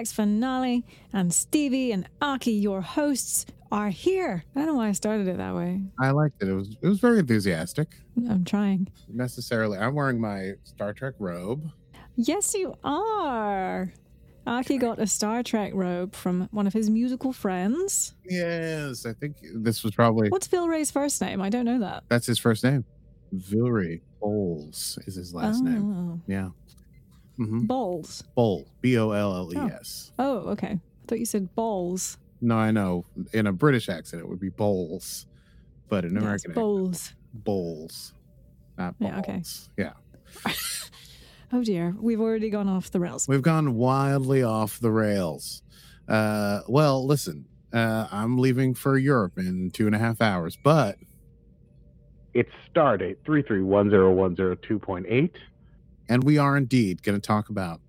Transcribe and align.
Lower 0.00 0.12
finale, 0.12 0.84
and 1.12 1.32
Stevie 1.32 1.92
and 1.92 2.08
Aki, 2.22 2.52
your 2.52 2.80
hosts, 2.80 3.44
are 3.72 3.90
here. 3.90 4.44
I 4.56 4.60
don't 4.60 4.68
know 4.68 4.74
why 4.74 4.88
I 4.88 4.92
started 4.92 5.28
it 5.28 5.36
that 5.36 5.54
way. 5.54 5.82
I 5.98 6.10
liked 6.10 6.42
it. 6.42 6.48
It 6.48 6.54
was 6.54 6.76
it 6.82 6.88
was 6.88 6.98
very 7.00 7.18
enthusiastic. 7.18 7.88
I'm 8.28 8.44
trying. 8.44 8.88
Necessarily, 9.08 9.78
I'm 9.78 9.94
wearing 9.94 10.20
my 10.20 10.52
Star 10.64 10.92
Trek 10.92 11.14
robe. 11.18 11.70
Yes, 12.16 12.54
you 12.54 12.76
are. 12.82 13.92
Aki 14.46 14.78
got 14.78 14.98
a 14.98 15.06
Star 15.06 15.42
Trek 15.42 15.72
robe 15.74 16.14
from 16.14 16.48
one 16.50 16.66
of 16.66 16.72
his 16.72 16.88
musical 16.90 17.32
friends. 17.32 18.14
Yes, 18.24 19.04
I 19.06 19.12
think 19.12 19.36
this 19.54 19.84
was 19.84 19.94
probably 19.94 20.30
What's 20.30 20.46
Phil 20.46 20.66
Ray's 20.66 20.90
first 20.90 21.20
name? 21.20 21.40
I 21.42 21.50
don't 21.50 21.64
know 21.66 21.78
that. 21.80 22.04
that's 22.08 22.26
his 22.26 22.38
first 22.38 22.64
name. 22.64 22.84
Vilry 23.36 24.00
Bowles 24.20 24.98
is 25.06 25.14
his 25.14 25.32
last 25.34 25.62
name. 25.62 25.92
oh. 25.94 26.20
Yeah. 26.26 26.48
Hmm 27.46 27.66
Bowles. 27.66 28.22
Bowl. 28.34 28.66
B 28.82 28.98
O 28.98 29.10
L 29.12 29.34
L 29.34 29.54
E 29.54 29.58
S. 29.72 30.12
Oh, 30.18 30.38
okay. 30.50 30.78
I 30.78 31.06
thought 31.06 31.18
you 31.18 31.24
said 31.26 31.54
balls. 31.54 32.18
No, 32.42 32.56
I 32.56 32.70
know. 32.70 33.04
In 33.32 33.46
a 33.46 33.52
British 33.52 33.88
accent, 33.88 34.22
it 34.22 34.28
would 34.28 34.40
be 34.40 34.48
bowls, 34.50 35.26
but 35.88 36.04
in 36.04 36.12
Yes, 36.14 36.20
American, 36.22 36.50
accent, 36.50 36.54
bowls. 36.54 37.14
bowls, 37.34 38.14
not 38.78 38.98
balls. 38.98 39.12
Yeah, 39.12 39.18
okay. 39.20 39.42
Yeah. 40.46 40.52
Oh 41.52 41.64
dear, 41.64 41.96
we've 41.98 42.20
already 42.20 42.48
gone 42.50 42.68
off 42.68 42.90
the 42.92 43.00
rails. 43.00 43.26
We've 43.26 43.42
gone 43.42 43.74
wildly 43.74 44.42
off 44.42 44.78
the 44.78 44.92
rails. 44.92 45.62
Uh, 46.06 46.60
well, 46.68 47.04
listen, 47.04 47.46
uh, 47.72 48.06
I'm 48.12 48.38
leaving 48.38 48.74
for 48.74 48.96
Europe 48.96 49.32
in 49.38 49.70
two 49.72 49.86
and 49.86 49.94
a 49.94 49.98
half 49.98 50.20
hours, 50.20 50.56
but 50.62 50.96
It's 52.34 52.50
Stardate 52.72 53.16
331010.2.8. 53.26 55.30
and 56.10 56.24
we 56.24 56.36
are 56.36 56.56
indeed 56.56 57.02
going 57.02 57.18
to 57.18 57.26
talk 57.26 57.48
about 57.48 57.80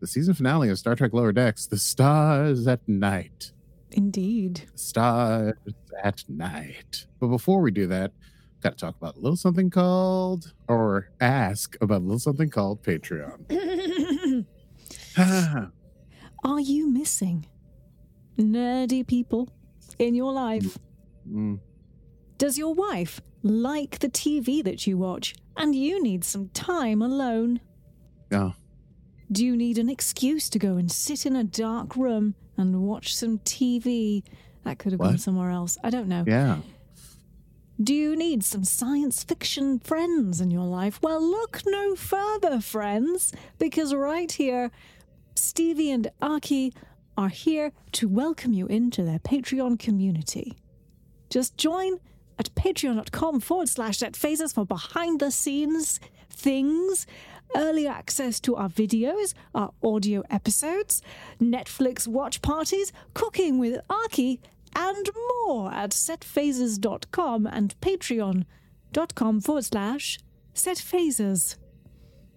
the 0.00 0.06
season 0.06 0.34
finale 0.34 0.68
of 0.68 0.78
Star 0.78 0.94
Trek 0.94 1.12
Lower 1.14 1.32
Decks, 1.32 1.66
The 1.66 1.78
Stars 1.78 2.66
at 2.66 2.86
Night. 2.86 3.52
Indeed. 3.92 4.62
Stars 4.74 5.54
at 6.02 6.24
Night. 6.28 7.06
But 7.18 7.28
before 7.28 7.60
we 7.62 7.70
do 7.70 7.86
that, 7.86 8.12
got 8.62 8.70
to 8.70 8.76
talk 8.76 8.96
about 8.96 9.16
a 9.16 9.20
little 9.20 9.36
something 9.36 9.70
called, 9.70 10.52
or 10.68 11.10
ask 11.20 11.76
about 11.80 12.02
a 12.02 12.04
little 12.04 12.18
something 12.18 12.50
called 12.50 12.82
Patreon. 12.82 14.44
Are 16.44 16.60
you 16.60 16.90
missing 16.90 17.46
nerdy 18.38 19.06
people 19.06 19.48
in 19.98 20.14
your 20.14 20.32
life? 20.32 20.78
Mm, 21.28 21.58
Does 22.38 22.58
your 22.58 22.74
wife 22.74 23.20
like 23.42 23.98
the 24.00 24.08
TV 24.08 24.62
that 24.64 24.86
you 24.86 24.98
watch 24.98 25.34
and 25.56 25.74
you 25.74 26.02
need 26.02 26.24
some 26.24 26.48
time 26.50 27.02
alone? 27.02 27.60
Yeah. 28.30 28.52
Do 29.30 29.44
you 29.44 29.56
need 29.56 29.78
an 29.78 29.88
excuse 29.90 30.48
to 30.50 30.58
go 30.58 30.76
and 30.76 30.90
sit 30.90 31.26
in 31.26 31.36
a 31.36 31.44
dark 31.44 31.96
room 31.96 32.34
and 32.56 32.82
watch 32.82 33.14
some 33.14 33.38
TV? 33.40 34.22
That 34.64 34.78
could 34.78 34.92
have 34.92 35.00
been 35.00 35.12
What? 35.12 35.20
somewhere 35.20 35.50
else. 35.50 35.76
I 35.84 35.90
don't 35.90 36.08
know. 36.08 36.24
Yeah. 36.26 36.58
Do 37.80 37.94
you 37.94 38.16
need 38.16 38.42
some 38.42 38.64
science 38.64 39.22
fiction 39.22 39.78
friends 39.78 40.40
in 40.40 40.50
your 40.50 40.64
life? 40.66 40.98
Well, 41.02 41.22
look 41.22 41.62
no 41.66 41.94
further, 41.94 42.60
friends, 42.60 43.32
because 43.58 43.94
right 43.94 44.30
here, 44.32 44.70
Stevie 45.36 45.90
and 45.92 46.10
Aki 46.20 46.72
are 47.16 47.28
here 47.28 47.72
to 47.92 48.08
welcome 48.08 48.52
you 48.52 48.66
into 48.66 49.04
their 49.04 49.20
Patreon 49.20 49.78
community. 49.78 50.56
Just 51.30 51.56
join 51.56 52.00
at 52.38 52.52
patreon.com 52.54 53.40
forward 53.40 53.68
slash 53.68 53.98
set 53.98 54.14
phasers 54.14 54.54
for 54.54 54.64
behind 54.66 55.20
the 55.20 55.30
scenes 55.30 56.00
things, 56.30 57.06
early 57.56 57.86
access 57.86 58.40
to 58.40 58.56
our 58.56 58.68
videos, 58.68 59.34
our 59.54 59.72
audio 59.82 60.22
episodes, 60.30 61.02
Netflix 61.40 62.06
watch 62.06 62.42
parties, 62.42 62.92
cooking 63.14 63.58
with 63.58 63.80
Aki, 63.88 64.40
and 64.74 65.08
more 65.44 65.72
at 65.72 65.90
setphasers.com 65.90 67.46
and 67.46 67.74
patreon.com 67.80 69.40
forward 69.40 69.64
slash 69.64 70.18
setphasers. 70.54 71.56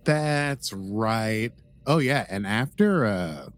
That's 0.03 0.73
right. 0.73 1.51
Oh 1.85 1.99
yeah, 1.99 2.25
and 2.29 2.45
after 2.47 3.05
uh 3.05 3.49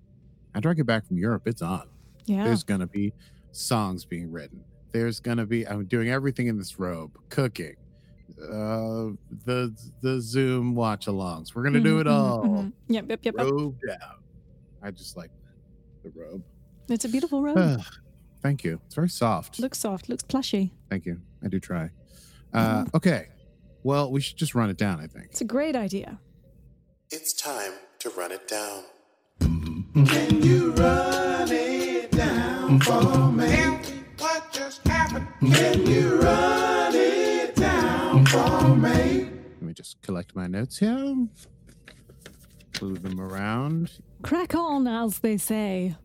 after 0.55 0.69
I 0.69 0.73
get 0.73 0.85
back 0.85 1.07
from 1.07 1.17
Europe, 1.17 1.43
it's 1.47 1.61
on. 1.61 1.87
Yeah. 2.25 2.43
There's 2.45 2.63
gonna 2.63 2.87
be 2.87 3.13
songs 3.51 4.05
being 4.05 4.31
written. 4.31 4.63
There's 4.91 5.19
gonna 5.19 5.45
be 5.45 5.67
I'm 5.67 5.85
doing 5.85 6.09
everything 6.09 6.47
in 6.47 6.57
this 6.57 6.79
robe, 6.79 7.17
cooking, 7.29 7.75
uh 8.41 9.11
the 9.45 9.75
the 10.01 10.19
Zoom 10.21 10.75
watch 10.75 11.05
alongs. 11.07 11.53
We're 11.55 11.63
gonna 11.63 11.79
do 11.81 11.99
it 11.99 12.07
Mhm, 12.07 12.11
mhm, 12.11 12.13
all. 12.13 12.43
mhm. 12.43 12.73
Yep, 12.87 13.05
yep, 13.09 13.19
yep. 13.23 13.35
yep. 13.37 13.45
Robed 13.51 13.83
out. 14.01 14.19
I 14.81 14.91
just 14.91 15.15
like 15.17 15.31
the 16.03 16.11
robe. 16.15 16.43
It's 16.89 17.05
a 17.05 17.09
beautiful 17.09 17.41
robe. 17.47 17.81
Thank 18.41 18.63
you. 18.63 18.79
It's 18.85 18.95
very 18.95 19.09
soft. 19.09 19.59
looks 19.59 19.79
soft, 19.79 20.09
looks 20.09 20.23
plushy. 20.23 20.73
Thank 20.89 21.05
you. 21.05 21.21
I 21.43 21.47
do 21.47 21.59
try. 21.59 21.89
Uh 22.53 22.85
okay. 22.93 23.29
Well, 23.83 24.11
we 24.11 24.21
should 24.21 24.37
just 24.37 24.55
run 24.55 24.69
it 24.69 24.77
down, 24.77 24.99
I 25.01 25.07
think. 25.07 25.27
It's 25.31 25.41
a 25.41 25.45
great 25.45 25.75
idea. 25.75 26.19
It's 27.11 27.33
time 27.33 27.73
to 27.99 28.09
run 28.11 28.31
it 28.31 28.47
down. 28.47 28.83
Can 29.39 30.41
you 30.41 30.71
run 30.73 31.49
it 31.51 32.11
down 32.11 32.79
for 32.79 33.31
me? 33.31 33.55
What 34.17 34.51
just 34.53 34.87
happened? 34.87 35.27
Can 35.53 35.85
you 35.85 36.19
run 36.21 36.72
just 39.83 40.01
collect 40.01 40.33
my 40.33 40.47
notes 40.47 40.77
here. 40.77 41.13
Move 42.81 43.03
them 43.03 43.19
around. 43.19 43.91
Crack 44.21 44.55
on, 44.55 44.87
as 44.87 45.19
they 45.19 45.35
say. 45.35 45.97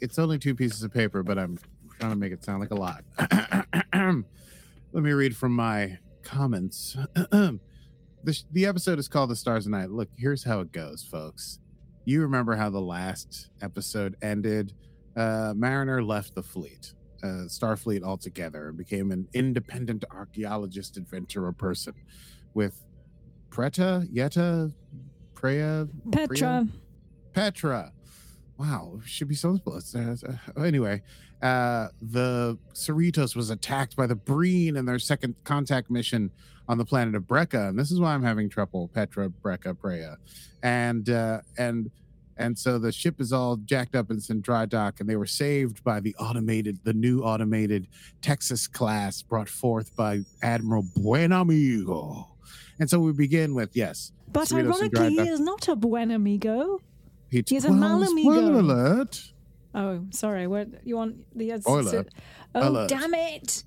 It's 0.00 0.18
only 0.18 0.38
two 0.38 0.54
pieces 0.54 0.82
of 0.82 0.94
paper, 0.94 1.22
but 1.22 1.38
I'm 1.38 1.58
trying 2.00 2.12
to 2.12 2.16
make 2.16 2.32
it 2.32 2.42
sound 2.42 2.60
like 2.60 2.70
a 2.70 2.74
lot. 2.74 3.04
Let 3.92 5.02
me 5.02 5.12
read 5.12 5.36
from 5.36 5.52
my 5.52 5.98
comments. 6.22 6.96
the, 7.14 7.60
sh- 8.30 8.44
the 8.50 8.64
episode 8.64 8.98
is 8.98 9.08
called 9.08 9.28
The 9.28 9.36
Stars 9.36 9.66
of 9.66 9.72
Night. 9.72 9.90
Look, 9.90 10.08
here's 10.16 10.42
how 10.42 10.60
it 10.60 10.72
goes, 10.72 11.02
folks. 11.02 11.58
You 12.06 12.22
remember 12.22 12.56
how 12.56 12.70
the 12.70 12.80
last 12.80 13.50
episode 13.60 14.16
ended? 14.22 14.72
Uh, 15.14 15.52
Mariner 15.54 16.02
left 16.02 16.34
the 16.34 16.42
fleet, 16.42 16.94
uh, 17.22 17.44
Starfleet 17.46 18.02
altogether, 18.02 18.68
and 18.68 18.78
became 18.78 19.10
an 19.12 19.28
independent 19.34 20.06
archaeologist, 20.10 20.96
adventurer 20.96 21.52
person 21.52 21.92
with 22.54 22.82
Preta, 23.52 24.08
Yetta, 24.10 24.72
Preya, 25.34 25.88
Petra. 26.10 26.66
Petra. 27.34 27.92
Wow, 28.56 29.00
should 29.04 29.28
be 29.28 29.34
so 29.34 29.58
close. 29.58 29.94
Uh, 29.94 30.16
uh, 30.56 30.62
anyway, 30.62 31.02
uh, 31.42 31.88
the 32.00 32.58
Cerritos 32.72 33.36
was 33.36 33.50
attacked 33.50 33.94
by 33.94 34.06
the 34.06 34.14
Breen 34.14 34.76
in 34.76 34.86
their 34.86 34.98
second 34.98 35.34
contact 35.44 35.90
mission 35.90 36.30
on 36.68 36.78
the 36.78 36.84
planet 36.84 37.14
of 37.14 37.24
Brekka, 37.24 37.68
and 37.68 37.78
this 37.78 37.90
is 37.90 38.00
why 38.00 38.14
I'm 38.14 38.22
having 38.22 38.48
trouble. 38.48 38.88
Petra, 38.88 39.28
Brekka, 39.28 39.74
Preya, 39.74 40.16
and 40.62 41.10
uh, 41.10 41.40
and 41.58 41.90
and 42.38 42.58
so 42.58 42.78
the 42.78 42.90
ship 42.90 43.20
is 43.20 43.32
all 43.32 43.56
jacked 43.56 43.94
up 43.94 44.08
and 44.08 44.18
it's 44.18 44.30
in 44.30 44.40
dry 44.40 44.64
dock, 44.64 45.00
and 45.00 45.08
they 45.08 45.16
were 45.16 45.26
saved 45.26 45.84
by 45.84 46.00
the 46.00 46.14
automated, 46.18 46.78
the 46.84 46.94
new 46.94 47.22
automated 47.22 47.88
Texas 48.22 48.66
class 48.66 49.20
brought 49.20 49.48
forth 49.48 49.94
by 49.94 50.20
Admiral 50.42 50.84
Buenamigo. 50.96 52.31
And 52.78 52.88
so 52.90 52.98
we 52.98 53.12
begin 53.12 53.54
with 53.54 53.70
yes, 53.76 54.12
But 54.32 54.48
Cerritos 54.48 54.74
ironically, 54.74 55.10
he 55.10 55.28
is 55.28 55.40
not 55.40 55.68
a 55.68 55.76
buen 55.76 56.10
amigo. 56.10 56.80
He 57.30 57.42
He's 57.46 57.64
a 57.64 57.70
well, 57.70 58.00
Malamigo. 58.00 58.22
Spoiler 58.22 58.52
alert. 58.58 59.32
Oh, 59.74 60.04
sorry. 60.10 60.46
What 60.46 60.68
you 60.84 60.96
want 60.96 61.16
the 61.36 61.58
Spoiler 61.60 62.06
Oh, 62.54 62.68
alert. 62.68 62.88
damn 62.88 63.14
it! 63.14 63.64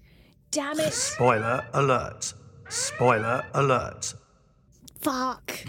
Damn 0.51 0.79
it! 0.79 0.93
Spoiler 0.93 1.65
alert. 1.73 2.33
Spoiler 2.69 3.43
alert. 3.53 4.13
Fuck! 5.01 5.65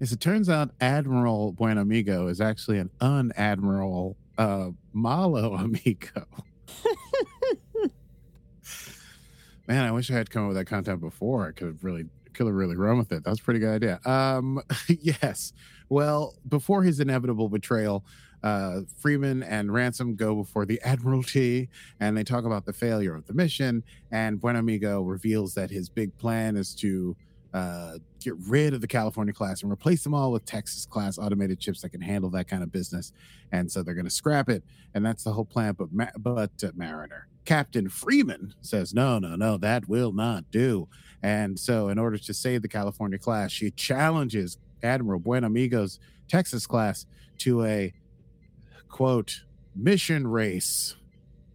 As 0.00 0.12
it 0.12 0.20
turns 0.20 0.48
out, 0.48 0.70
Admiral 0.80 1.52
Buenamigo 1.54 2.28
is 2.28 2.40
actually 2.40 2.78
an 2.78 2.90
unadmiral 3.00 4.16
uh, 4.36 4.70
Malo 4.92 5.54
Amigo. 5.58 6.26
Man, 9.68 9.84
I 9.84 9.92
wish 9.92 10.10
I 10.10 10.14
had 10.14 10.28
come 10.30 10.42
up 10.44 10.48
with 10.48 10.56
that 10.56 10.64
content 10.66 11.00
before. 11.00 11.46
I 11.48 11.52
could 11.52 11.68
have 11.68 11.84
really 11.84 12.06
could 12.34 12.46
have 12.46 12.54
really 12.54 12.76
run 12.76 12.98
with 12.98 13.12
it. 13.12 13.24
That's 13.24 13.40
a 13.40 13.42
pretty 13.42 13.60
good 13.60 13.74
idea. 13.74 14.00
Um, 14.04 14.60
yes. 14.88 15.52
Well, 15.88 16.34
before 16.48 16.82
his 16.82 17.00
inevitable 17.00 17.48
betrayal, 17.48 18.04
uh, 18.42 18.80
Freeman 18.98 19.42
and 19.42 19.72
Ransom 19.72 20.16
go 20.16 20.34
before 20.34 20.66
the 20.66 20.80
Admiralty 20.84 21.68
and 22.00 22.16
they 22.16 22.24
talk 22.24 22.44
about 22.44 22.64
the 22.64 22.72
failure 22.72 23.14
of 23.14 23.26
the 23.26 23.34
mission. 23.34 23.84
And 24.10 24.40
Buenamigo 24.40 25.08
reveals 25.08 25.54
that 25.54 25.70
his 25.70 25.88
big 25.88 26.16
plan 26.18 26.56
is 26.56 26.74
to 26.76 27.16
uh, 27.54 27.98
get 28.20 28.34
rid 28.48 28.72
of 28.72 28.80
the 28.80 28.86
California 28.86 29.32
class 29.32 29.62
and 29.62 29.70
replace 29.70 30.02
them 30.02 30.14
all 30.14 30.32
with 30.32 30.44
Texas 30.44 30.86
class 30.86 31.18
automated 31.18 31.60
chips 31.60 31.82
that 31.82 31.90
can 31.90 32.00
handle 32.00 32.30
that 32.30 32.48
kind 32.48 32.62
of 32.62 32.72
business. 32.72 33.12
And 33.52 33.70
so 33.70 33.82
they're 33.82 33.94
going 33.94 34.06
to 34.06 34.10
scrap 34.10 34.48
it. 34.48 34.64
And 34.94 35.04
that's 35.04 35.22
the 35.22 35.32
whole 35.32 35.44
plan. 35.44 35.74
But, 35.74 35.92
Ma- 35.92 36.06
but 36.18 36.50
uh, 36.64 36.70
Mariner, 36.74 37.28
Captain 37.44 37.88
Freeman 37.88 38.54
says, 38.60 38.94
no, 38.94 39.18
no, 39.18 39.34
no, 39.34 39.56
that 39.58 39.88
will 39.88 40.12
not 40.12 40.50
do. 40.50 40.88
And 41.22 41.58
so, 41.58 41.88
in 41.88 41.98
order 41.98 42.18
to 42.18 42.34
save 42.34 42.62
the 42.62 42.68
California 42.68 43.18
class, 43.18 43.52
she 43.52 43.70
challenges 43.70 44.58
Admiral 44.82 45.20
Buenamigo's 45.20 45.98
Texas 46.28 46.66
class 46.66 47.06
to 47.38 47.64
a 47.64 47.92
quote 48.88 49.42
mission 49.74 50.26
race. 50.26 50.96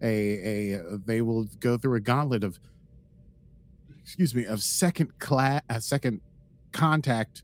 A 0.01 0.75
a 0.75 0.97
they 1.05 1.21
will 1.21 1.47
go 1.59 1.77
through 1.77 1.95
a 1.95 1.99
gauntlet 1.99 2.43
of 2.43 2.59
excuse 4.01 4.35
me 4.35 4.45
of 4.45 4.61
second 4.61 5.17
class 5.19 5.63
uh, 5.69 5.79
second 5.79 6.21
contact 6.71 7.43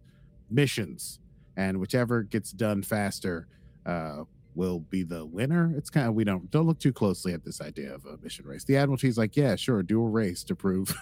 missions, 0.52 1.20
and 1.58 1.80
whichever 1.80 2.22
gets 2.22 2.52
done 2.52 2.84
faster 2.84 3.48
uh, 3.86 4.24
will 4.56 4.80
be 4.80 5.04
the 5.04 5.26
winner. 5.26 5.74
It's 5.76 5.90
kind 5.90 6.08
of 6.08 6.14
we 6.14 6.24
don't 6.24 6.50
don't 6.52 6.68
look 6.68 6.80
too 6.80 6.94
closely 6.94 7.34
at 7.34 7.44
this 7.44 7.62
idea 7.62 7.94
of 7.94 8.06
a 8.06 8.18
mission 8.18 8.46
race. 8.46 8.64
The 8.64 8.78
Admiralty's 8.78 9.18
like, 9.18 9.36
yeah, 9.36 9.56
sure, 9.56 9.84
do 9.84 10.04
a 10.04 10.10
race 10.10 10.44
to 10.46 10.56
prove 10.56 10.96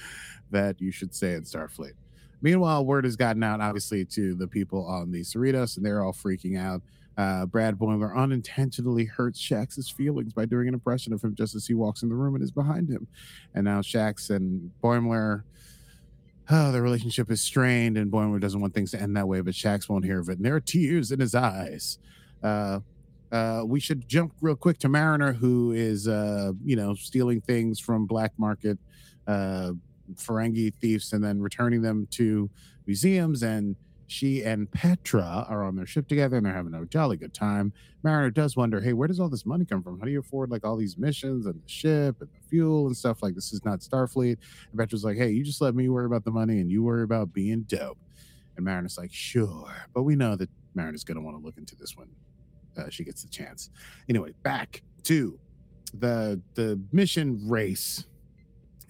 that 0.50 0.80
you 0.80 0.90
should 0.90 1.14
stay 1.14 1.34
in 1.34 1.42
Starfleet. 1.42 1.92
Meanwhile, 2.42 2.84
word 2.84 3.04
has 3.04 3.16
gotten 3.16 3.42
out, 3.42 3.60
obviously, 3.60 4.04
to 4.04 4.34
the 4.34 4.46
people 4.46 4.86
on 4.86 5.10
the 5.10 5.22
Cerritos, 5.22 5.76
and 5.76 5.86
they're 5.86 6.04
all 6.04 6.12
freaking 6.12 6.58
out. 6.58 6.82
Uh, 7.16 7.46
Brad 7.46 7.78
Boimler 7.78 8.14
unintentionally 8.14 9.06
hurts 9.06 9.40
Shax's 9.40 9.88
feelings 9.88 10.34
by 10.34 10.44
doing 10.44 10.68
an 10.68 10.74
impression 10.74 11.14
of 11.14 11.24
him 11.24 11.34
just 11.34 11.54
as 11.54 11.66
he 11.66 11.72
walks 11.72 12.02
in 12.02 12.10
the 12.10 12.14
room 12.14 12.34
and 12.34 12.44
is 12.44 12.50
behind 12.50 12.90
him. 12.90 13.06
And 13.54 13.64
now 13.64 13.80
Shax 13.80 14.28
and 14.28 14.70
Boimler, 14.84 15.44
oh, 16.50 16.72
their 16.72 16.82
relationship 16.82 17.30
is 17.30 17.40
strained, 17.40 17.96
and 17.96 18.12
Boimler 18.12 18.38
doesn't 18.38 18.60
want 18.60 18.74
things 18.74 18.90
to 18.90 19.00
end 19.00 19.16
that 19.16 19.26
way, 19.26 19.40
but 19.40 19.54
Shax 19.54 19.88
won't 19.88 20.04
hear 20.04 20.20
of 20.20 20.28
it. 20.28 20.36
And 20.36 20.44
there 20.44 20.54
are 20.54 20.60
tears 20.60 21.10
in 21.10 21.20
his 21.20 21.34
eyes. 21.34 21.98
Uh, 22.42 22.80
uh, 23.36 23.62
we 23.64 23.80
should 23.80 24.08
jump 24.08 24.32
real 24.40 24.56
quick 24.56 24.78
to 24.78 24.88
Mariner, 24.88 25.32
who 25.32 25.72
is, 25.72 26.08
uh, 26.08 26.52
you 26.64 26.74
know, 26.74 26.94
stealing 26.94 27.40
things 27.40 27.78
from 27.78 28.06
black 28.06 28.32
market 28.38 28.78
uh, 29.26 29.72
Ferengi 30.14 30.72
thieves 30.80 31.12
and 31.12 31.22
then 31.22 31.40
returning 31.40 31.82
them 31.82 32.06
to 32.12 32.48
museums. 32.86 33.42
And 33.42 33.76
she 34.06 34.42
and 34.42 34.70
Petra 34.70 35.44
are 35.48 35.64
on 35.64 35.76
their 35.76 35.84
ship 35.84 36.08
together 36.08 36.36
and 36.36 36.46
they're 36.46 36.54
having 36.54 36.72
a 36.74 36.86
jolly 36.86 37.16
good 37.16 37.34
time. 37.34 37.72
Mariner 38.02 38.30
does 38.30 38.56
wonder, 38.56 38.80
hey, 38.80 38.94
where 38.94 39.08
does 39.08 39.20
all 39.20 39.28
this 39.28 39.44
money 39.44 39.64
come 39.64 39.82
from? 39.82 39.98
How 39.98 40.06
do 40.06 40.12
you 40.12 40.20
afford 40.20 40.50
like 40.50 40.64
all 40.64 40.76
these 40.76 40.96
missions 40.96 41.44
and 41.44 41.56
the 41.56 41.68
ship 41.68 42.16
and 42.20 42.30
the 42.30 42.48
fuel 42.48 42.86
and 42.86 42.96
stuff? 42.96 43.22
Like 43.22 43.34
this 43.34 43.52
is 43.52 43.64
not 43.64 43.80
Starfleet. 43.80 44.38
And 44.70 44.78
Petra's 44.78 45.04
like, 45.04 45.18
hey, 45.18 45.30
you 45.30 45.44
just 45.44 45.60
let 45.60 45.74
me 45.74 45.88
worry 45.90 46.06
about 46.06 46.24
the 46.24 46.30
money 46.30 46.60
and 46.60 46.70
you 46.70 46.82
worry 46.82 47.02
about 47.02 47.34
being 47.34 47.62
dope. 47.62 47.98
And 48.56 48.64
Mariner's 48.64 48.96
like, 48.96 49.12
sure. 49.12 49.74
But 49.92 50.04
we 50.04 50.16
know 50.16 50.36
that 50.36 50.48
Mariner's 50.74 51.04
going 51.04 51.16
to 51.16 51.22
want 51.22 51.36
to 51.36 51.44
look 51.44 51.58
into 51.58 51.76
this 51.76 51.96
when 51.96 52.08
uh, 52.76 52.88
she 52.90 53.04
gets 53.04 53.22
the 53.22 53.28
chance. 53.28 53.70
Anyway, 54.08 54.32
back 54.42 54.82
to 55.04 55.38
the 55.94 56.40
the 56.54 56.80
mission 56.92 57.40
race. 57.48 58.06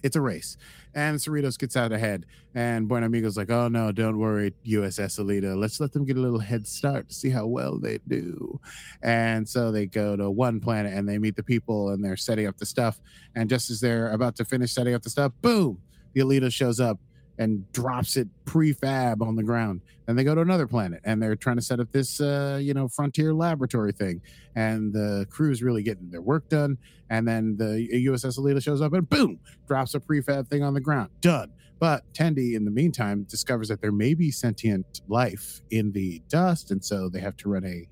It's 0.03 0.15
a 0.15 0.21
race. 0.21 0.57
And 0.93 1.17
Cerritos 1.17 1.57
gets 1.57 1.75
out 1.75 1.91
ahead. 1.91 2.25
And 2.55 2.87
Buenamigo's 2.89 3.35
like, 3.35 3.49
oh 3.49 3.67
no, 3.67 3.91
don't 3.91 4.17
worry, 4.17 4.53
USS 4.65 5.19
Aledo. 5.19 5.57
Let's 5.57 5.79
let 5.79 5.91
them 5.91 6.05
get 6.05 6.17
a 6.17 6.19
little 6.19 6.39
head 6.39 6.67
start 6.67 7.09
to 7.09 7.15
see 7.15 7.29
how 7.29 7.45
well 7.45 7.77
they 7.79 7.99
do. 8.07 8.59
And 9.03 9.47
so 9.47 9.71
they 9.71 9.85
go 9.85 10.15
to 10.15 10.29
one 10.29 10.59
planet 10.59 10.93
and 10.93 11.07
they 11.07 11.17
meet 11.17 11.35
the 11.35 11.43
people 11.43 11.89
and 11.89 12.03
they're 12.03 12.17
setting 12.17 12.47
up 12.47 12.57
the 12.57 12.65
stuff. 12.65 12.99
And 13.35 13.49
just 13.49 13.69
as 13.69 13.79
they're 13.79 14.11
about 14.11 14.35
to 14.37 14.45
finish 14.45 14.71
setting 14.71 14.93
up 14.93 15.01
the 15.01 15.09
stuff, 15.09 15.33
boom, 15.41 15.79
the 16.13 16.21
Aledo 16.21 16.51
shows 16.51 16.79
up 16.79 16.99
and 17.37 17.71
drops 17.71 18.17
it 18.17 18.27
prefab 18.45 19.21
on 19.21 19.35
the 19.35 19.43
ground. 19.43 19.81
Then 20.05 20.15
they 20.15 20.23
go 20.23 20.33
to 20.33 20.41
another 20.41 20.67
planet 20.67 21.01
and 21.03 21.21
they're 21.21 21.35
trying 21.35 21.57
to 21.57 21.61
set 21.61 21.79
up 21.79 21.91
this, 21.91 22.19
uh, 22.21 22.59
you 22.61 22.73
know, 22.73 22.87
frontier 22.87 23.33
laboratory 23.33 23.91
thing. 23.91 24.21
And 24.55 24.93
the 24.93 25.27
crew's 25.29 25.61
really 25.61 25.83
getting 25.83 26.09
their 26.09 26.21
work 26.21 26.49
done. 26.49 26.77
And 27.09 27.27
then 27.27 27.57
the 27.57 27.87
USS 28.07 28.39
Aledo 28.39 28.61
shows 28.61 28.81
up 28.81 28.93
and 28.93 29.07
boom, 29.07 29.39
drops 29.67 29.93
a 29.93 29.99
prefab 29.99 30.47
thing 30.47 30.63
on 30.63 30.73
the 30.73 30.81
ground. 30.81 31.09
Done. 31.21 31.51
But 31.79 32.11
Tendi, 32.13 32.55
in 32.55 32.65
the 32.65 32.71
meantime, 32.71 33.23
discovers 33.29 33.67
that 33.67 33.81
there 33.81 33.91
may 33.91 34.13
be 34.13 34.31
sentient 34.31 35.01
life 35.07 35.61
in 35.69 35.91
the 35.91 36.21
dust. 36.27 36.71
And 36.71 36.83
so 36.83 37.07
they 37.07 37.19
have 37.19 37.37
to 37.37 37.49
run 37.49 37.65
a 37.65 37.87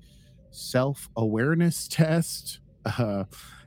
self 0.50 1.08
awareness 1.16 1.86
test. 1.86 2.60
Uh, 2.84 3.24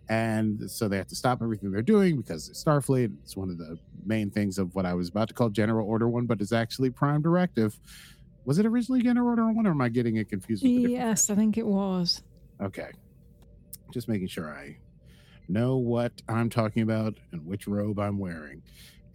and 0.09 0.69
so 0.69 0.87
they 0.87 0.97
have 0.97 1.07
to 1.07 1.15
stop 1.15 1.41
everything 1.41 1.71
they're 1.71 1.83
doing 1.83 2.17
because 2.17 2.49
it's 2.49 2.63
Starfleet. 2.63 3.15
It's 3.23 3.37
one 3.37 3.49
of 3.51 3.59
the 3.59 3.77
main 4.05 4.31
things 4.31 4.57
of 4.57 4.73
what 4.73 4.85
I 4.85 4.95
was 4.95 5.09
about 5.09 5.27
to 5.27 5.35
call 5.35 5.49
General 5.49 5.87
Order 5.87 6.09
One, 6.09 6.25
but 6.25 6.41
it's 6.41 6.51
actually 6.51 6.89
Prime 6.89 7.21
Directive. 7.21 7.79
Was 8.45 8.57
it 8.57 8.65
originally 8.65 9.03
General 9.03 9.27
Order 9.27 9.51
One, 9.51 9.67
or 9.67 9.71
am 9.71 9.81
I 9.81 9.89
getting 9.89 10.15
it 10.15 10.27
confused? 10.27 10.63
With 10.63 10.89
Yes, 10.89 11.29
I 11.29 11.35
think 11.35 11.57
it 11.57 11.65
was. 11.65 12.23
Okay, 12.59 12.89
just 13.93 14.07
making 14.07 14.27
sure 14.27 14.49
I 14.49 14.77
know 15.47 15.77
what 15.77 16.11
I'm 16.27 16.49
talking 16.49 16.81
about 16.81 17.15
and 17.31 17.45
which 17.45 17.67
robe 17.67 17.99
I'm 17.99 18.17
wearing. 18.17 18.63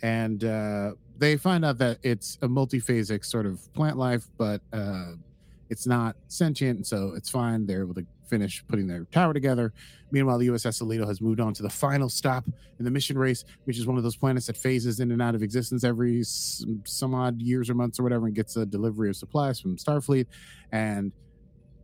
And 0.02 0.44
uh, 0.44 0.92
they 1.18 1.36
find 1.36 1.64
out 1.64 1.78
that 1.78 1.98
it's 2.02 2.38
a 2.42 2.48
multi-phasic 2.48 3.24
sort 3.24 3.46
of 3.46 3.72
plant 3.72 3.96
life, 3.96 4.28
but 4.36 4.60
uh, 4.72 5.12
it's 5.70 5.86
not 5.86 6.16
sentient, 6.28 6.86
so 6.86 7.12
it's 7.16 7.30
fine. 7.30 7.66
They're 7.66 7.82
able 7.82 7.94
to 7.94 8.06
finish 8.28 8.64
putting 8.68 8.86
their 8.86 9.04
tower 9.06 9.32
together. 9.32 9.72
Meanwhile, 10.10 10.38
the 10.38 10.48
USS 10.48 10.82
Aledo 10.82 11.06
has 11.06 11.20
moved 11.20 11.40
on 11.40 11.54
to 11.54 11.62
the 11.62 11.70
final 11.70 12.08
stop 12.08 12.46
in 12.78 12.84
the 12.84 12.90
mission 12.90 13.18
race, 13.18 13.44
which 13.64 13.78
is 13.78 13.86
one 13.86 13.96
of 13.96 14.02
those 14.02 14.16
planets 14.16 14.46
that 14.46 14.56
phases 14.56 15.00
in 15.00 15.10
and 15.10 15.20
out 15.20 15.34
of 15.34 15.42
existence 15.42 15.84
every 15.84 16.22
some 16.24 17.14
odd 17.14 17.40
years 17.40 17.70
or 17.70 17.74
months 17.74 17.98
or 17.98 18.02
whatever, 18.02 18.26
and 18.26 18.34
gets 18.34 18.56
a 18.56 18.66
delivery 18.66 19.08
of 19.08 19.16
supplies 19.16 19.60
from 19.60 19.76
Starfleet. 19.76 20.26
And 20.72 21.12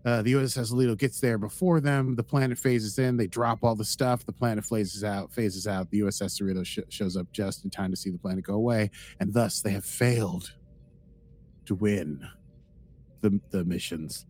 uh, 0.04 0.22
the 0.22 0.32
USS 0.32 0.72
Aledo 0.72 0.96
gets 0.96 1.20
there 1.20 1.36
before 1.36 1.80
them. 1.80 2.16
The 2.16 2.22
planet 2.22 2.58
phases 2.58 2.98
in. 2.98 3.16
They 3.16 3.26
drop 3.26 3.58
all 3.62 3.74
the 3.74 3.84
stuff. 3.84 4.24
The 4.24 4.32
planet 4.32 4.64
phases 4.64 5.04
out. 5.04 5.32
Phases 5.32 5.66
out. 5.66 5.90
The 5.90 6.00
USS 6.00 6.40
Cerritos 6.40 6.66
sh- 6.66 6.78
shows 6.88 7.16
up 7.16 7.30
just 7.32 7.64
in 7.64 7.70
time 7.70 7.90
to 7.90 7.96
see 7.96 8.10
the 8.10 8.18
planet 8.18 8.44
go 8.44 8.54
away, 8.54 8.90
and 9.20 9.32
thus 9.32 9.60
they 9.60 9.72
have 9.72 9.84
failed 9.84 10.54
to 11.66 11.74
win 11.74 12.26
the 13.20 13.40
the 13.50 13.64
missions 13.64 14.26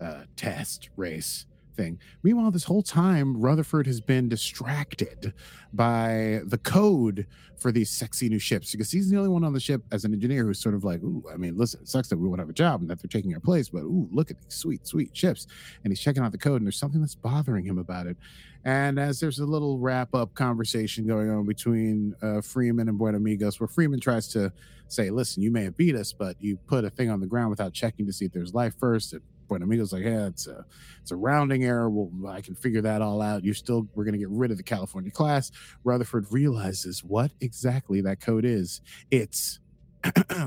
uh, 0.00 0.24
test 0.36 0.90
race 0.96 1.46
thing. 1.74 1.98
Meanwhile, 2.22 2.50
this 2.50 2.64
whole 2.64 2.82
time, 2.82 3.40
Rutherford 3.40 3.86
has 3.86 4.00
been 4.00 4.28
distracted 4.28 5.34
by 5.72 6.40
the 6.44 6.58
code 6.58 7.26
for 7.56 7.72
these 7.72 7.90
sexy 7.90 8.28
new 8.28 8.38
ships 8.38 8.72
because 8.72 8.90
he's 8.90 9.10
the 9.10 9.16
only 9.16 9.28
one 9.28 9.44
on 9.44 9.52
the 9.52 9.60
ship 9.60 9.82
as 9.92 10.04
an 10.04 10.12
engineer 10.12 10.44
who's 10.44 10.60
sort 10.60 10.74
of 10.74 10.84
like, 10.84 11.02
ooh, 11.02 11.22
I 11.32 11.36
mean, 11.36 11.56
listen, 11.56 11.80
it 11.80 11.88
sucks 11.88 12.08
that 12.08 12.18
we 12.18 12.28
won't 12.28 12.40
have 12.40 12.48
a 12.48 12.54
job 12.54 12.80
and 12.80 12.90
that 12.90 13.00
they're 13.00 13.08
taking 13.08 13.34
our 13.34 13.40
place, 13.40 13.68
but 13.68 13.80
ooh, 13.80 14.08
look 14.12 14.30
at 14.30 14.40
these 14.40 14.54
sweet, 14.54 14.86
sweet 14.86 15.16
ships. 15.16 15.46
And 15.82 15.90
he's 15.90 16.00
checking 16.00 16.22
out 16.22 16.32
the 16.32 16.38
code 16.38 16.60
and 16.60 16.66
there's 16.66 16.78
something 16.78 17.00
that's 17.00 17.14
bothering 17.14 17.64
him 17.64 17.78
about 17.78 18.06
it. 18.06 18.16
And 18.64 18.98
as 18.98 19.20
there's 19.20 19.40
a 19.40 19.44
little 19.44 19.78
wrap 19.78 20.14
up 20.14 20.34
conversation 20.34 21.06
going 21.06 21.30
on 21.30 21.44
between 21.44 22.14
uh, 22.22 22.40
Freeman 22.40 22.88
and 22.88 22.98
Buenamigos, 22.98 23.60
where 23.60 23.68
Freeman 23.68 24.00
tries 24.00 24.28
to 24.28 24.52
say, 24.88 25.10
listen, 25.10 25.42
you 25.42 25.50
may 25.50 25.64
have 25.64 25.76
beat 25.76 25.94
us, 25.94 26.12
but 26.12 26.36
you 26.40 26.56
put 26.56 26.84
a 26.84 26.90
thing 26.90 27.10
on 27.10 27.20
the 27.20 27.26
ground 27.26 27.50
without 27.50 27.72
checking 27.72 28.06
to 28.06 28.12
see 28.12 28.24
if 28.24 28.32
there's 28.32 28.54
life 28.54 28.74
first. 28.78 29.12
And 29.12 29.22
Buenamigo's 29.54 29.92
like, 29.92 30.04
yeah, 30.04 30.26
it's 30.26 30.46
a, 30.46 30.64
it's 31.00 31.10
a 31.10 31.16
rounding 31.16 31.64
error. 31.64 31.88
Well, 31.90 32.30
I 32.30 32.40
can 32.40 32.54
figure 32.54 32.82
that 32.82 33.02
all 33.02 33.22
out. 33.22 33.44
You're 33.44 33.54
still, 33.54 33.88
we're 33.94 34.04
to 34.04 34.18
get 34.18 34.30
rid 34.30 34.50
of 34.50 34.56
the 34.56 34.62
California 34.62 35.10
class. 35.10 35.50
Rutherford 35.84 36.26
realizes 36.30 37.02
what 37.04 37.30
exactly 37.40 38.00
that 38.02 38.20
code 38.20 38.44
is. 38.44 38.80
It's 39.10 39.60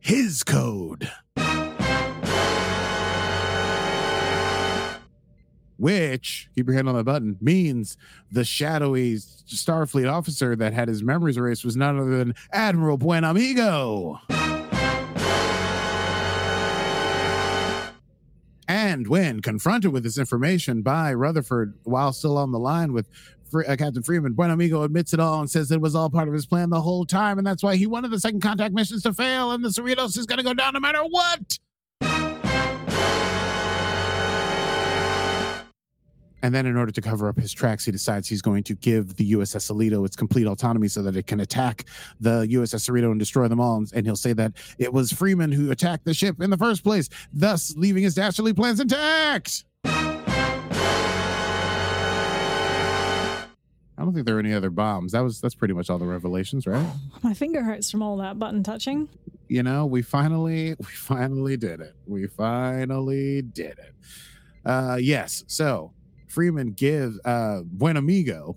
his 0.00 0.42
code. 0.42 1.10
Which, 5.78 6.48
keep 6.56 6.66
your 6.66 6.74
hand 6.74 6.88
on 6.88 6.96
the 6.96 7.04
button, 7.04 7.36
means 7.40 7.96
the 8.32 8.44
shadowy 8.44 9.14
Starfleet 9.14 10.12
officer 10.12 10.56
that 10.56 10.72
had 10.72 10.88
his 10.88 11.04
memories 11.04 11.36
erased 11.36 11.64
was 11.64 11.76
none 11.76 12.00
other 12.00 12.18
than 12.18 12.34
Admiral 12.52 12.98
Buenamigo. 12.98 14.18
And 18.98 19.06
when 19.06 19.42
confronted 19.42 19.92
with 19.92 20.02
this 20.02 20.18
information 20.18 20.82
by 20.82 21.14
Rutherford 21.14 21.74
while 21.84 22.12
still 22.12 22.36
on 22.36 22.50
the 22.50 22.58
line 22.58 22.92
with 22.92 23.08
uh, 23.54 23.76
Captain 23.76 24.02
Freeman, 24.02 24.32
Buen 24.32 24.50
Amigo 24.50 24.82
admits 24.82 25.14
it 25.14 25.20
all 25.20 25.38
and 25.38 25.48
says 25.48 25.70
it 25.70 25.80
was 25.80 25.94
all 25.94 26.10
part 26.10 26.26
of 26.26 26.34
his 26.34 26.46
plan 26.46 26.68
the 26.70 26.80
whole 26.80 27.06
time, 27.06 27.38
and 27.38 27.46
that's 27.46 27.62
why 27.62 27.76
he 27.76 27.86
wanted 27.86 28.10
the 28.10 28.18
second 28.18 28.40
contact 28.40 28.74
missions 28.74 29.04
to 29.04 29.12
fail, 29.12 29.52
and 29.52 29.64
the 29.64 29.68
Cerritos 29.68 30.18
is 30.18 30.26
going 30.26 30.38
to 30.38 30.42
go 30.42 30.52
down 30.52 30.74
no 30.74 30.80
matter 30.80 31.04
what. 31.04 32.37
And 36.42 36.54
then, 36.54 36.66
in 36.66 36.76
order 36.76 36.92
to 36.92 37.00
cover 37.00 37.28
up 37.28 37.36
his 37.36 37.52
tracks, 37.52 37.84
he 37.84 37.90
decides 37.92 38.28
he's 38.28 38.42
going 38.42 38.62
to 38.64 38.74
give 38.74 39.16
the 39.16 39.32
USS 39.32 39.70
Aledo 39.72 40.06
its 40.06 40.16
complete 40.16 40.46
autonomy 40.46 40.88
so 40.88 41.02
that 41.02 41.16
it 41.16 41.26
can 41.26 41.40
attack 41.40 41.84
the 42.20 42.46
USS 42.46 42.88
Cerrito 42.88 43.10
and 43.10 43.18
destroy 43.18 43.48
them 43.48 43.60
all. 43.60 43.84
And 43.92 44.06
he'll 44.06 44.16
say 44.16 44.32
that 44.34 44.52
it 44.78 44.92
was 44.92 45.12
Freeman 45.12 45.50
who 45.52 45.70
attacked 45.70 46.04
the 46.04 46.14
ship 46.14 46.40
in 46.40 46.50
the 46.50 46.56
first 46.56 46.84
place, 46.84 47.08
thus 47.32 47.74
leaving 47.76 48.02
his 48.02 48.14
dastardly 48.14 48.52
plans 48.52 48.78
intact. 48.80 49.64
I 53.98 54.04
don't 54.04 54.14
think 54.14 54.26
there 54.26 54.36
are 54.36 54.40
any 54.40 54.54
other 54.54 54.70
bombs. 54.70 55.10
That 55.12 55.20
was 55.20 55.40
that's 55.40 55.56
pretty 55.56 55.74
much 55.74 55.90
all 55.90 55.98
the 55.98 56.06
revelations, 56.06 56.68
right? 56.68 56.86
My 57.22 57.34
finger 57.34 57.62
hurts 57.62 57.90
from 57.90 58.00
all 58.00 58.16
that 58.18 58.38
button 58.38 58.62
touching. 58.62 59.08
You 59.48 59.64
know, 59.64 59.86
we 59.86 60.02
finally 60.02 60.76
we 60.78 60.84
finally 60.84 61.56
did 61.56 61.80
it. 61.80 61.94
We 62.06 62.28
finally 62.28 63.42
did 63.42 63.78
it. 63.78 63.94
Uh 64.64 64.98
yes. 65.00 65.42
So 65.48 65.92
Freeman 66.28 66.72
gives 66.72 67.18
uh 67.24 67.62
Buen 67.64 67.96
Amigo 67.96 68.56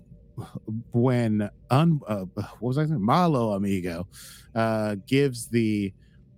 when 0.92 1.50
un 1.70 2.00
uh, 2.06 2.24
what 2.34 2.60
was 2.60 2.78
I 2.78 2.86
saying? 2.86 3.02
Malo 3.02 3.52
Amigo 3.52 4.06
uh 4.54 4.96
gives 5.06 5.48
the 5.48 5.92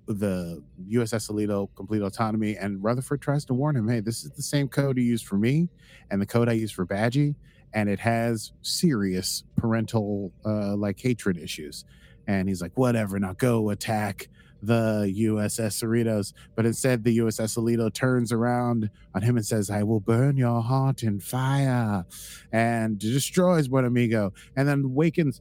the 0.07 0.63
USS 0.91 1.31
Aledo 1.31 1.69
complete 1.77 2.03
autonomy 2.03 2.57
and 2.57 2.83
Rutherford 2.83 3.23
tries 3.23 3.45
to 3.47 3.55
warn 3.55 3.75
him, 3.75 3.89
hey, 3.89 4.01
this 4.01 4.23
is 4.25 4.31
the 4.33 4.43
same 4.43 4.69
code 4.69 4.99
you 4.99 5.05
used 5.05 5.27
for 5.27 5.39
me 5.39 5.69
and 6.11 6.21
the 6.21 6.27
code 6.27 6.49
I 6.49 6.53
used 6.53 6.75
for 6.75 6.85
Badgey 6.85 7.35
and 7.73 7.89
it 7.89 7.99
has 8.01 8.53
serious 8.63 9.45
parental 9.57 10.33
uh, 10.45 10.77
like 10.77 11.01
hatred 11.01 11.37
issues. 11.37 11.85
And 12.27 12.49
he's 12.49 12.63
like, 12.63 12.73
whatever, 12.77 13.19
now 13.19 13.33
go 13.33 13.71
attack 13.71 14.29
the 14.67 15.13
USS 15.19 15.83
Cerritos. 15.83 16.33
But 16.57 16.67
instead, 16.67 17.05
the 17.05 17.19
USS 17.19 17.57
Aledo 17.59 17.93
turns 17.93 18.33
around 18.33 18.91
on 19.15 19.23
him 19.23 19.37
and 19.37 19.45
says, 19.47 19.71
I 19.71 19.83
will 19.83 20.01
burn 20.01 20.37
your 20.37 20.61
heart 20.63 21.03
in 21.03 21.21
fire 21.21 22.05
and 22.53 22.99
destroys 22.99 23.69
Buen 23.69 23.85
Amigo 23.85 24.33
and 24.57 24.67
then 24.69 24.95
wakens. 24.95 25.41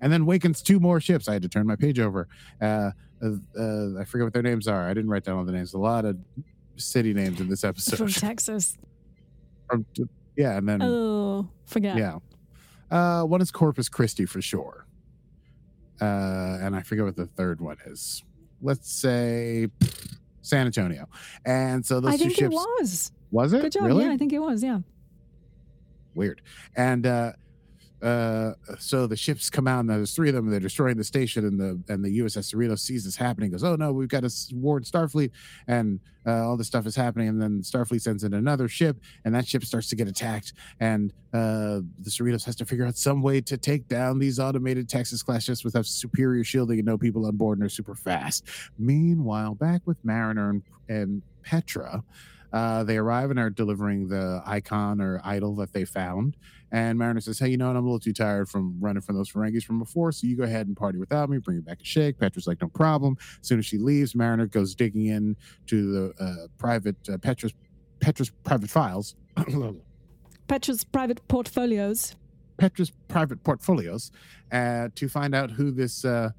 And 0.00 0.12
then 0.12 0.26
wakens 0.26 0.62
two 0.62 0.80
more 0.80 1.00
ships. 1.00 1.28
I 1.28 1.32
had 1.34 1.42
to 1.42 1.48
turn 1.48 1.66
my 1.66 1.76
page 1.76 1.98
over. 1.98 2.28
Uh, 2.60 2.90
uh, 3.22 3.30
uh, 3.58 4.00
I 4.00 4.04
forget 4.04 4.24
what 4.24 4.32
their 4.34 4.42
names 4.42 4.68
are. 4.68 4.82
I 4.88 4.92
didn't 4.92 5.08
write 5.10 5.24
down 5.24 5.38
all 5.38 5.44
the 5.44 5.52
names. 5.52 5.72
A 5.72 5.78
lot 5.78 6.04
of 6.04 6.18
city 6.76 7.14
names 7.14 7.40
in 7.40 7.48
this 7.48 7.64
episode. 7.64 7.96
From 7.96 8.08
Texas. 8.08 8.76
From- 9.70 9.86
yeah, 10.36 10.58
and 10.58 10.68
then 10.68 10.82
Oh, 10.82 11.48
forget. 11.64 11.96
yeah. 11.96 12.18
Uh, 12.90 13.22
one 13.24 13.40
is 13.40 13.50
Corpus 13.50 13.88
Christi 13.88 14.26
for 14.26 14.42
sure. 14.42 14.83
Uh, 16.00 16.58
and 16.60 16.74
I 16.74 16.82
forget 16.82 17.04
what 17.04 17.16
the 17.16 17.26
third 17.26 17.60
one 17.60 17.76
is. 17.86 18.22
Let's 18.62 18.90
say 18.90 19.68
San 20.42 20.66
Antonio. 20.66 21.08
And 21.44 21.84
so 21.84 22.00
those 22.00 22.14
I 22.14 22.16
two 22.16 22.30
ships 22.30 22.54
was. 22.54 23.12
was 23.30 23.52
it 23.52 23.62
Good 23.62 23.72
job. 23.72 23.84
really 23.84 24.04
Yeah, 24.04 24.12
I 24.12 24.16
think 24.16 24.32
it 24.32 24.38
was. 24.40 24.62
Yeah. 24.62 24.80
weird. 26.14 26.40
And 26.76 27.06
uh, 27.06 27.32
uh, 28.02 28.52
so 28.78 29.06
the 29.06 29.16
ships 29.16 29.48
come 29.48 29.66
out, 29.66 29.80
and 29.80 29.88
there's 29.88 30.14
three 30.14 30.28
of 30.28 30.34
them. 30.34 30.44
And 30.46 30.52
they're 30.52 30.60
destroying 30.60 30.96
the 30.96 31.04
station, 31.04 31.46
and 31.46 31.58
the 31.58 31.92
and 31.92 32.04
the 32.04 32.18
USS 32.18 32.54
Cerrito 32.54 32.78
sees 32.78 33.04
this 33.04 33.16
happening. 33.16 33.50
Goes, 33.50 33.64
oh 33.64 33.76
no, 33.76 33.92
we've 33.92 34.08
got 34.08 34.22
to 34.24 34.32
warn 34.52 34.82
Starfleet, 34.82 35.30
and 35.68 36.00
uh, 36.26 36.46
all 36.46 36.56
this 36.56 36.66
stuff 36.66 36.86
is 36.86 36.96
happening. 36.96 37.28
And 37.28 37.40
then 37.40 37.62
Starfleet 37.62 38.02
sends 38.02 38.24
in 38.24 38.34
another 38.34 38.68
ship, 38.68 38.98
and 39.24 39.34
that 39.34 39.46
ship 39.46 39.64
starts 39.64 39.88
to 39.88 39.96
get 39.96 40.08
attacked. 40.08 40.52
And 40.80 41.12
uh, 41.32 41.80
the 42.00 42.10
Cerritos 42.10 42.44
has 42.44 42.56
to 42.56 42.64
figure 42.64 42.84
out 42.84 42.96
some 42.96 43.22
way 43.22 43.40
to 43.42 43.56
take 43.56 43.88
down 43.88 44.18
these 44.18 44.38
automated 44.38 44.88
Texas 44.88 45.22
class 45.22 45.44
ships 45.44 45.64
with 45.64 45.74
superior 45.86 46.44
shielding 46.44 46.78
and 46.78 46.86
no 46.86 46.98
people 46.98 47.26
on 47.26 47.36
board, 47.36 47.58
and 47.58 47.62
they're 47.62 47.70
super 47.70 47.94
fast. 47.94 48.44
Meanwhile, 48.78 49.54
back 49.54 49.82
with 49.86 49.96
Mariner 50.04 50.50
and, 50.50 50.62
and 50.88 51.22
Petra. 51.42 52.02
Uh, 52.54 52.84
they 52.84 52.96
arrive 52.96 53.30
and 53.30 53.38
are 53.40 53.50
delivering 53.50 54.06
the 54.06 54.40
icon 54.46 55.00
or 55.00 55.20
idol 55.24 55.56
that 55.56 55.72
they 55.72 55.84
found. 55.84 56.36
And 56.70 56.96
Mariner 56.96 57.20
says, 57.20 57.40
Hey, 57.40 57.48
you 57.48 57.56
know 57.56 57.66
what? 57.66 57.76
I'm 57.76 57.82
a 57.82 57.86
little 57.86 57.98
too 57.98 58.12
tired 58.12 58.48
from 58.48 58.76
running 58.78 59.00
from 59.00 59.16
those 59.16 59.28
Ferengis 59.28 59.64
from 59.64 59.80
before. 59.80 60.12
So 60.12 60.28
you 60.28 60.36
go 60.36 60.44
ahead 60.44 60.68
and 60.68 60.76
party 60.76 60.98
without 60.98 61.28
me, 61.28 61.38
bring 61.38 61.58
it 61.58 61.64
back 61.64 61.80
a 61.82 61.84
shake. 61.84 62.16
Petra's 62.16 62.46
like, 62.46 62.62
No 62.62 62.68
problem. 62.68 63.16
As 63.40 63.48
soon 63.48 63.58
as 63.58 63.66
she 63.66 63.76
leaves, 63.76 64.14
Mariner 64.14 64.46
goes 64.46 64.76
digging 64.76 65.06
in 65.06 65.36
to 65.66 65.92
the 65.92 66.24
uh, 66.24 66.46
private 66.56 66.96
uh, 67.12 67.18
Petra's 67.18 67.52
Petra's 67.98 68.30
private 68.44 68.70
files. 68.70 69.16
Petra's 70.46 70.84
private 70.84 71.26
portfolios. 71.26 72.14
Petra's 72.56 72.92
private 73.08 73.42
portfolios 73.42 74.12
uh, 74.52 74.90
to 74.94 75.08
find 75.08 75.34
out 75.34 75.50
who 75.50 75.72
this 75.72 76.04
uh, 76.04 76.30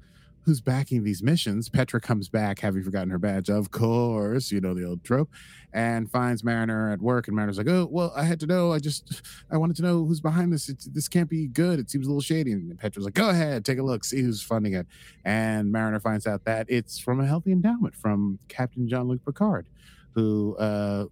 who's 0.46 0.60
backing 0.60 1.02
these 1.02 1.24
missions. 1.24 1.68
Petra 1.68 2.00
comes 2.00 2.28
back, 2.28 2.60
having 2.60 2.82
forgotten 2.84 3.10
her 3.10 3.18
badge, 3.18 3.50
of 3.50 3.72
course, 3.72 4.52
you 4.52 4.60
know 4.60 4.74
the 4.74 4.84
old 4.84 5.02
trope, 5.02 5.28
and 5.72 6.08
finds 6.08 6.44
Mariner 6.44 6.92
at 6.92 7.02
work. 7.02 7.26
And 7.26 7.34
Mariner's 7.34 7.58
like, 7.58 7.68
"Oh, 7.68 7.88
well, 7.90 8.12
I 8.16 8.22
had 8.22 8.38
to 8.40 8.46
know. 8.46 8.72
I 8.72 8.78
just 8.78 9.22
I 9.50 9.56
wanted 9.56 9.74
to 9.76 9.82
know 9.82 10.06
who's 10.06 10.20
behind 10.20 10.52
this. 10.52 10.68
It's, 10.68 10.84
this 10.86 11.08
can't 11.08 11.28
be 11.28 11.48
good. 11.48 11.80
It 11.80 11.90
seems 11.90 12.06
a 12.06 12.08
little 12.08 12.22
shady." 12.22 12.52
And 12.52 12.78
Petra's 12.78 13.04
like, 13.04 13.14
"Go 13.14 13.28
ahead, 13.28 13.64
take 13.64 13.78
a 13.78 13.82
look, 13.82 14.04
see 14.04 14.22
who's 14.22 14.40
funding 14.40 14.74
it." 14.74 14.86
And 15.24 15.72
Mariner 15.72 15.98
finds 15.98 16.28
out 16.28 16.44
that 16.44 16.66
it's 16.68 16.96
from 16.96 17.18
a 17.18 17.26
healthy 17.26 17.50
endowment 17.50 17.96
from 17.96 18.38
Captain 18.46 18.88
Jean 18.88 19.08
Luc 19.08 19.24
Picard, 19.24 19.66
who 20.14 20.56
uh, 20.58 21.06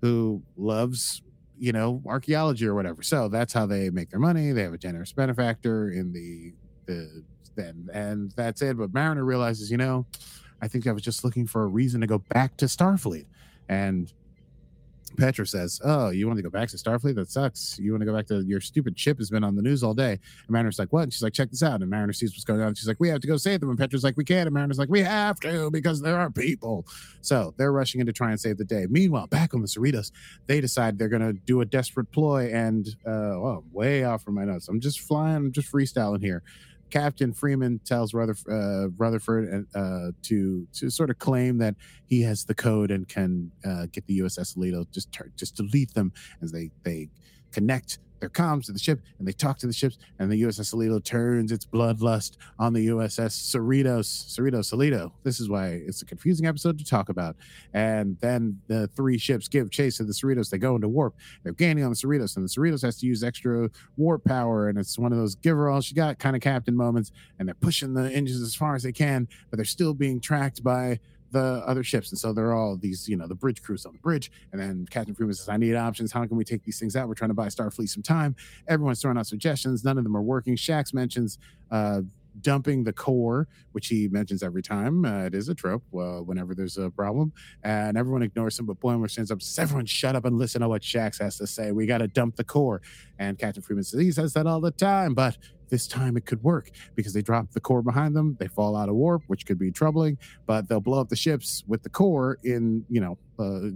who 0.00 0.42
loves 0.56 1.20
you 1.58 1.72
know 1.72 2.02
archaeology 2.06 2.66
or 2.66 2.74
whatever 2.74 3.02
so 3.02 3.28
that's 3.28 3.52
how 3.52 3.66
they 3.66 3.88
make 3.90 4.08
their 4.10 4.18
money 4.18 4.50
they 4.50 4.62
have 4.62 4.72
a 4.72 4.78
generous 4.78 5.12
benefactor 5.12 5.90
in 5.90 6.12
the 6.12 6.52
the 6.86 7.22
then 7.54 7.88
and 7.92 8.30
that's 8.32 8.62
it. 8.62 8.76
But 8.76 8.92
mariner 8.92 9.24
realizes 9.24 9.70
you 9.70 9.76
know 9.76 10.06
i 10.60 10.68
think 10.68 10.86
i 10.86 10.92
was 10.92 11.02
just 11.02 11.24
looking 11.24 11.46
for 11.46 11.64
a 11.64 11.66
reason 11.66 12.00
to 12.00 12.06
go 12.06 12.18
back 12.18 12.56
to 12.58 12.66
starfleet. 12.66 13.26
And 13.68 14.12
petra 15.16 15.46
says 15.46 15.80
oh 15.84 16.10
you 16.10 16.26
want 16.26 16.38
to 16.38 16.42
go 16.42 16.50
back 16.50 16.68
to 16.68 16.76
starfleet? 16.76 17.14
That 17.14 17.30
sucks. 17.30 17.78
You 17.78 17.92
want 17.92 18.00
to 18.02 18.06
go 18.06 18.14
back 18.14 18.26
to 18.28 18.42
your 18.42 18.60
stupid 18.60 18.98
ship 18.98 19.18
has 19.18 19.30
been 19.30 19.44
on 19.44 19.54
the 19.56 19.62
news 19.62 19.82
all 19.82 19.94
day. 19.94 20.12
And 20.12 20.50
mariner's 20.50 20.78
like 20.78 20.92
what? 20.92 21.04
And 21.04 21.12
she's 21.12 21.22
like 21.22 21.32
check 21.32 21.50
this 21.50 21.62
out. 21.62 21.80
And 21.80 21.90
mariner 21.90 22.12
sees 22.12 22.32
what's 22.32 22.44
going 22.44 22.60
on. 22.60 22.74
She's 22.74 22.88
like 22.88 23.00
we 23.00 23.08
have 23.08 23.20
to 23.20 23.26
go 23.26 23.36
save 23.36 23.60
them. 23.60 23.70
And 23.70 23.78
petra's 23.78 24.04
like 24.04 24.16
we 24.16 24.24
can't. 24.24 24.46
And 24.46 24.54
mariner's 24.54 24.78
like 24.78 24.88
we 24.88 25.00
have 25.00 25.38
to 25.40 25.70
because 25.70 26.00
there 26.00 26.18
are 26.18 26.30
people. 26.30 26.86
So 27.20 27.54
they're 27.56 27.72
rushing 27.72 28.00
in 28.00 28.06
to 28.06 28.12
try 28.12 28.30
and 28.30 28.40
save 28.40 28.58
the 28.58 28.64
day. 28.64 28.86
Meanwhile 28.88 29.26
back 29.28 29.54
on 29.54 29.60
the 29.60 29.68
cerritos 29.68 30.12
they 30.46 30.60
decide 30.60 30.98
they're 30.98 31.08
going 31.08 31.22
to 31.22 31.32
do 31.32 31.60
a 31.60 31.64
desperate 31.64 32.10
ploy 32.12 32.50
and 32.52 32.88
uh 33.06 33.36
well 33.38 33.64
way 33.72 34.04
off 34.04 34.22
from 34.22 34.34
my 34.34 34.44
notes. 34.44 34.68
I'm 34.68 34.80
just 34.80 35.00
flying 35.00 35.36
i'm 35.36 35.52
just 35.52 35.72
freestyling 35.72 36.22
here 36.22 36.42
captain 36.92 37.32
freeman 37.32 37.80
tells 37.84 38.12
Rutherford, 38.12 38.52
uh, 38.52 38.88
rutherford 38.98 39.66
uh, 39.74 40.12
to 40.22 40.68
to 40.74 40.90
sort 40.90 41.08
of 41.10 41.18
claim 41.18 41.58
that 41.58 41.74
he 42.06 42.20
has 42.22 42.44
the 42.44 42.54
code 42.54 42.90
and 42.90 43.08
can 43.08 43.50
uh, 43.64 43.86
get 43.90 44.06
the 44.06 44.18
uss 44.20 44.56
aledo 44.56 44.86
just 44.92 45.08
just 45.36 45.56
delete 45.56 45.94
them 45.94 46.12
as 46.42 46.52
they 46.52 46.70
they 46.84 47.08
connect 47.50 47.98
their 48.22 48.30
comms 48.30 48.66
to 48.66 48.72
the 48.72 48.78
ship 48.78 49.00
and 49.18 49.26
they 49.26 49.32
talk 49.32 49.58
to 49.58 49.66
the 49.66 49.72
ships 49.72 49.98
and 50.18 50.30
the 50.30 50.42
uss 50.42 50.72
aledo 50.72 51.02
turns 51.02 51.52
its 51.52 51.66
bloodlust 51.66 52.36
on 52.58 52.72
the 52.72 52.86
uss 52.86 53.18
cerritos 53.18 54.06
cerritos 54.34 54.72
aledo 54.72 55.10
this 55.24 55.40
is 55.40 55.48
why 55.48 55.82
it's 55.86 56.02
a 56.02 56.06
confusing 56.06 56.46
episode 56.46 56.78
to 56.78 56.84
talk 56.84 57.08
about 57.08 57.36
and 57.74 58.16
then 58.20 58.60
the 58.68 58.86
three 58.88 59.18
ships 59.18 59.48
give 59.48 59.70
chase 59.70 59.96
to 59.96 60.04
the 60.04 60.12
Cerritos. 60.12 60.50
They 60.50 60.58
go 60.58 60.74
into 60.74 60.88
warp. 60.88 61.14
They're 61.42 61.52
gaining 61.52 61.84
on 61.84 61.90
the 61.90 61.96
Cerritos, 61.96 62.36
and 62.36 62.44
the 62.44 62.48
Cerritos 62.48 62.82
has 62.82 62.98
to 62.98 63.06
use 63.06 63.24
extra 63.24 63.68
warp 63.96 64.24
power. 64.24 64.68
And 64.68 64.78
it's 64.78 64.98
one 64.98 65.12
of 65.12 65.18
those 65.18 65.34
give 65.34 65.56
her 65.56 65.68
all 65.68 65.80
she 65.80 65.94
got 65.94 66.18
kind 66.18 66.36
of 66.36 66.42
captain 66.42 66.76
moments. 66.76 67.12
And 67.38 67.48
they're 67.48 67.54
pushing 67.54 67.94
the 67.94 68.10
engines 68.10 68.40
as 68.40 68.54
far 68.54 68.74
as 68.74 68.82
they 68.82 68.92
can, 68.92 69.28
but 69.50 69.56
they're 69.56 69.64
still 69.64 69.94
being 69.94 70.20
tracked 70.20 70.62
by 70.62 71.00
the 71.32 71.62
other 71.66 71.82
ships. 71.82 72.10
And 72.10 72.18
so 72.18 72.32
they're 72.32 72.52
all 72.52 72.76
these, 72.76 73.08
you 73.08 73.16
know, 73.16 73.26
the 73.26 73.34
bridge 73.34 73.62
crews 73.62 73.84
on 73.84 73.92
the 73.92 73.98
bridge. 73.98 74.30
And 74.52 74.60
then 74.60 74.86
Captain 74.90 75.14
Freeman 75.14 75.34
says, 75.34 75.48
I 75.48 75.56
need 75.56 75.74
options. 75.74 76.12
How 76.12 76.24
can 76.26 76.36
we 76.36 76.44
take 76.44 76.62
these 76.62 76.78
things 76.78 76.94
out? 76.94 77.08
We're 77.08 77.14
trying 77.14 77.30
to 77.30 77.34
buy 77.34 77.48
Starfleet 77.48 77.88
some 77.88 78.02
time. 78.02 78.36
Everyone's 78.68 79.00
throwing 79.02 79.18
out 79.18 79.26
suggestions. 79.26 79.82
None 79.84 79.98
of 79.98 80.04
them 80.04 80.16
are 80.16 80.22
working. 80.22 80.54
Shax 80.54 80.94
mentions 80.94 81.38
uh, 81.70 82.02
dumping 82.40 82.84
the 82.84 82.92
core, 82.92 83.48
which 83.72 83.88
he 83.88 84.08
mentions 84.08 84.42
every 84.42 84.62
time. 84.62 85.04
Uh, 85.04 85.24
it 85.24 85.34
is 85.34 85.48
a 85.48 85.54
trope 85.54 85.84
uh, 85.94 86.20
whenever 86.20 86.54
there's 86.54 86.78
a 86.78 86.90
problem. 86.90 87.32
And 87.62 87.96
everyone 87.96 88.22
ignores 88.22 88.58
him, 88.58 88.66
but 88.66 88.80
Boimler 88.80 89.10
stands 89.10 89.30
up 89.30 89.42
says, 89.42 89.58
Everyone 89.58 89.86
shut 89.86 90.16
up 90.16 90.24
and 90.24 90.38
listen 90.38 90.60
to 90.62 90.68
what 90.68 90.82
Shax 90.82 91.20
has 91.20 91.36
to 91.38 91.46
say. 91.46 91.72
We 91.72 91.86
got 91.86 91.98
to 91.98 92.08
dump 92.08 92.36
the 92.36 92.44
core. 92.44 92.82
And 93.18 93.38
Captain 93.38 93.62
Freeman 93.62 93.84
says, 93.84 94.00
He 94.00 94.12
says 94.12 94.32
that 94.34 94.46
all 94.46 94.60
the 94.60 94.70
time, 94.70 95.14
but 95.14 95.36
this 95.68 95.86
time 95.86 96.18
it 96.18 96.26
could 96.26 96.42
work 96.42 96.70
because 96.94 97.14
they 97.14 97.22
drop 97.22 97.50
the 97.52 97.60
core 97.60 97.80
behind 97.80 98.14
them. 98.14 98.36
They 98.38 98.46
fall 98.46 98.76
out 98.76 98.90
of 98.90 98.94
warp, 98.94 99.22
which 99.26 99.46
could 99.46 99.58
be 99.58 99.70
troubling, 99.70 100.18
but 100.46 100.68
they'll 100.68 100.80
blow 100.80 101.00
up 101.00 101.08
the 101.08 101.16
ships 101.16 101.64
with 101.66 101.82
the 101.82 101.88
core 101.88 102.38
in, 102.44 102.84
you 102.90 103.00
know, 103.00 103.18
uh, 103.38 103.70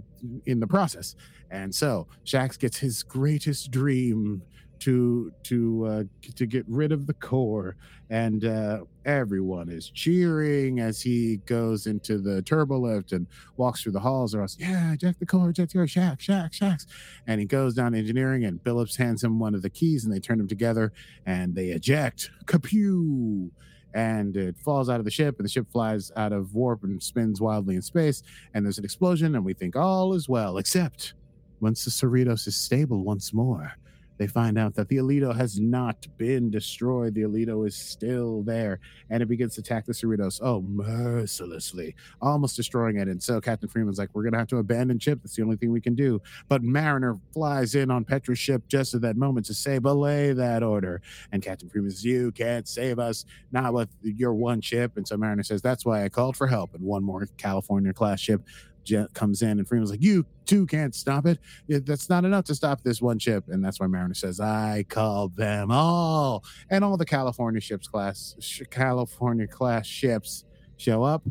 in 0.45 0.59
the 0.59 0.67
process. 0.67 1.15
And 1.49 1.73
so 1.73 2.07
Shax 2.23 2.59
gets 2.59 2.77
his 2.77 3.01
greatest 3.01 3.71
dream 3.71 4.43
to 4.79 5.31
to 5.43 5.85
uh, 5.85 6.03
to 6.35 6.45
get 6.45 6.65
rid 6.67 6.91
of 6.91 7.07
the 7.07 7.13
core, 7.13 7.75
and 8.09 8.45
uh, 8.45 8.79
everyone 9.05 9.69
is 9.69 9.89
cheering 9.89 10.79
as 10.79 11.01
he 11.01 11.37
goes 11.45 11.87
into 11.87 12.17
the 12.17 12.41
turbo 12.41 12.79
lift 12.79 13.11
and 13.11 13.27
walks 13.57 13.81
through 13.81 13.93
the 13.93 13.99
halls. 13.99 14.35
All 14.35 14.47
saying, 14.47 14.69
"Yeah, 14.69 14.93
eject 14.93 15.19
the 15.19 15.25
core, 15.25 15.49
eject 15.49 15.73
the 15.73 15.79
core, 15.79 15.85
Shax, 15.85 16.19
Shax, 16.19 16.59
Shax." 16.59 16.85
And 17.27 17.39
he 17.39 17.45
goes 17.45 17.73
down 17.73 17.95
engineering, 17.95 18.45
and 18.45 18.63
Billups 18.63 18.97
hands 18.97 19.23
him 19.23 19.39
one 19.39 19.55
of 19.55 19.61
the 19.61 19.69
keys, 19.69 20.05
and 20.05 20.13
they 20.13 20.19
turn 20.19 20.37
them 20.37 20.47
together, 20.47 20.93
and 21.25 21.55
they 21.55 21.67
eject. 21.67 22.29
Kapew! 22.45 23.49
And 23.93 24.37
it 24.37 24.57
falls 24.59 24.89
out 24.89 24.99
of 24.99 25.05
the 25.05 25.11
ship, 25.11 25.39
and 25.39 25.45
the 25.45 25.49
ship 25.49 25.65
flies 25.71 26.11
out 26.15 26.31
of 26.31 26.53
warp 26.53 26.83
and 26.83 27.01
spins 27.01 27.41
wildly 27.41 27.75
in 27.75 27.81
space. 27.81 28.21
And 28.53 28.63
there's 28.63 28.77
an 28.77 28.85
explosion, 28.85 29.33
and 29.35 29.43
we 29.43 29.53
think 29.53 29.75
all 29.75 30.13
is 30.13 30.29
well, 30.29 30.57
except 30.57 31.13
once 31.59 31.85
the 31.85 31.91
Cerritos 31.91 32.47
is 32.47 32.55
stable 32.55 33.03
once 33.03 33.33
more, 33.33 33.73
they 34.17 34.27
find 34.27 34.57
out 34.57 34.75
that 34.75 34.87
the 34.89 34.97
Aledo 34.97 35.35
has 35.35 35.59
not 35.59 36.07
been 36.17 36.49
destroyed. 36.49 37.13
The 37.13 37.21
Aledo 37.21 37.67
is 37.67 37.75
still 37.75 38.43
there, 38.43 38.79
and 39.09 39.21
it 39.21 39.27
begins 39.27 39.55
to 39.55 39.61
attack 39.61 39.85
the 39.85 39.93
Cerritos. 39.93 40.39
Oh, 40.41 40.61
mercilessly, 40.61 41.95
almost 42.21 42.55
destroying 42.55 42.97
it. 42.97 43.07
And 43.07 43.21
so 43.21 43.39
Captain 43.39 43.69
Freeman's 43.69 43.97
like, 43.97 44.09
"We're 44.13 44.23
gonna 44.23 44.37
have 44.37 44.47
to 44.47 44.57
abandon 44.57 44.99
ship. 44.99 45.19
That's 45.21 45.35
the 45.35 45.43
only 45.43 45.55
thing 45.57 45.71
we 45.71 45.81
can 45.81 45.95
do." 45.95 46.21
But 46.47 46.63
Mariner 46.63 47.19
flies 47.31 47.75
in 47.75 47.91
on 47.91 48.05
Petra's 48.05 48.39
ship 48.39 48.63
just 48.67 48.93
at 48.93 49.01
that 49.01 49.17
moment 49.17 49.45
to 49.47 49.53
say, 49.53 49.79
"Belay 49.79 50.33
that 50.33 50.63
order." 50.63 51.01
And 51.31 51.41
Captain 51.41 51.69
Freeman 51.69 51.91
says, 51.91 52.05
"You 52.05 52.31
can't 52.31 52.67
save 52.67 52.99
us, 52.99 53.25
not 53.51 53.73
with 53.73 53.89
your 54.01 54.33
one 54.33 54.61
ship." 54.61 54.97
And 54.97 55.07
so 55.07 55.17
Mariner 55.17 55.43
says, 55.43 55.61
"That's 55.61 55.85
why 55.85 56.03
I 56.03 56.09
called 56.09 56.35
for 56.35 56.47
help." 56.47 56.73
And 56.73 56.83
one 56.83 57.03
more 57.03 57.27
California 57.37 57.93
class 57.93 58.19
ship 58.19 58.41
jet 58.87 59.13
comes 59.13 59.41
in, 59.41 59.59
and 59.59 59.67
Freeman's 59.67 59.91
like, 59.91 60.01
"You 60.01 60.25
two 60.45 60.65
can't 60.65 60.95
stop 60.95 61.25
it. 61.25 61.39
That's 61.67 62.09
not 62.09 62.25
enough 62.25 62.45
to 62.45 62.55
stop 62.55 62.81
this 62.83 63.01
one 63.01 63.19
ship." 63.19 63.45
And 63.47 63.63
that's 63.63 63.79
why 63.79 63.87
Mariner 63.87 64.13
says, 64.13 64.39
"I 64.39 64.85
called 64.89 65.35
them 65.35 65.71
all." 65.71 66.43
And 66.69 66.83
all 66.83 66.97
the 66.97 67.05
California 67.05 67.61
ships 67.61 67.87
class, 67.87 68.35
California 68.71 69.47
class 69.47 69.85
ships 69.85 70.45
show 70.77 71.03
up. 71.03 71.23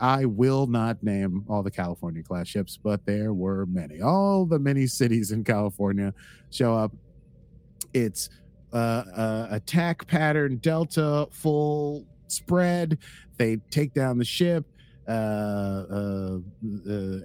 I 0.00 0.24
will 0.24 0.66
not 0.66 1.02
name 1.02 1.44
all 1.48 1.62
the 1.62 1.70
California 1.70 2.22
class 2.22 2.48
ships, 2.48 2.78
but 2.82 3.04
there 3.04 3.34
were 3.34 3.66
many. 3.66 4.00
All 4.00 4.46
the 4.46 4.58
many 4.58 4.86
cities 4.86 5.30
in 5.30 5.44
California 5.44 6.14
show 6.50 6.74
up. 6.74 6.92
It's 7.92 8.30
uh, 8.72 9.04
uh, 9.14 9.48
attack 9.50 10.06
pattern 10.06 10.56
Delta 10.56 11.28
full 11.32 12.06
spread. 12.28 12.98
They 13.36 13.56
take 13.70 13.92
down 13.92 14.16
the 14.16 14.24
ship, 14.24 14.64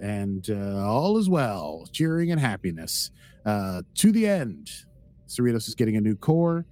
and 0.02 0.50
uh, 0.50 0.84
all 0.84 1.18
is 1.18 1.28
well, 1.28 1.88
cheering 1.92 2.32
and 2.32 2.40
happiness 2.40 3.10
uh, 3.44 3.82
to 3.94 4.12
the 4.12 4.26
end. 4.26 4.70
Cerritos 5.28 5.68
is 5.68 5.74
getting 5.74 5.96
a 5.96 6.00
new 6.00 6.16
core. 6.16 6.66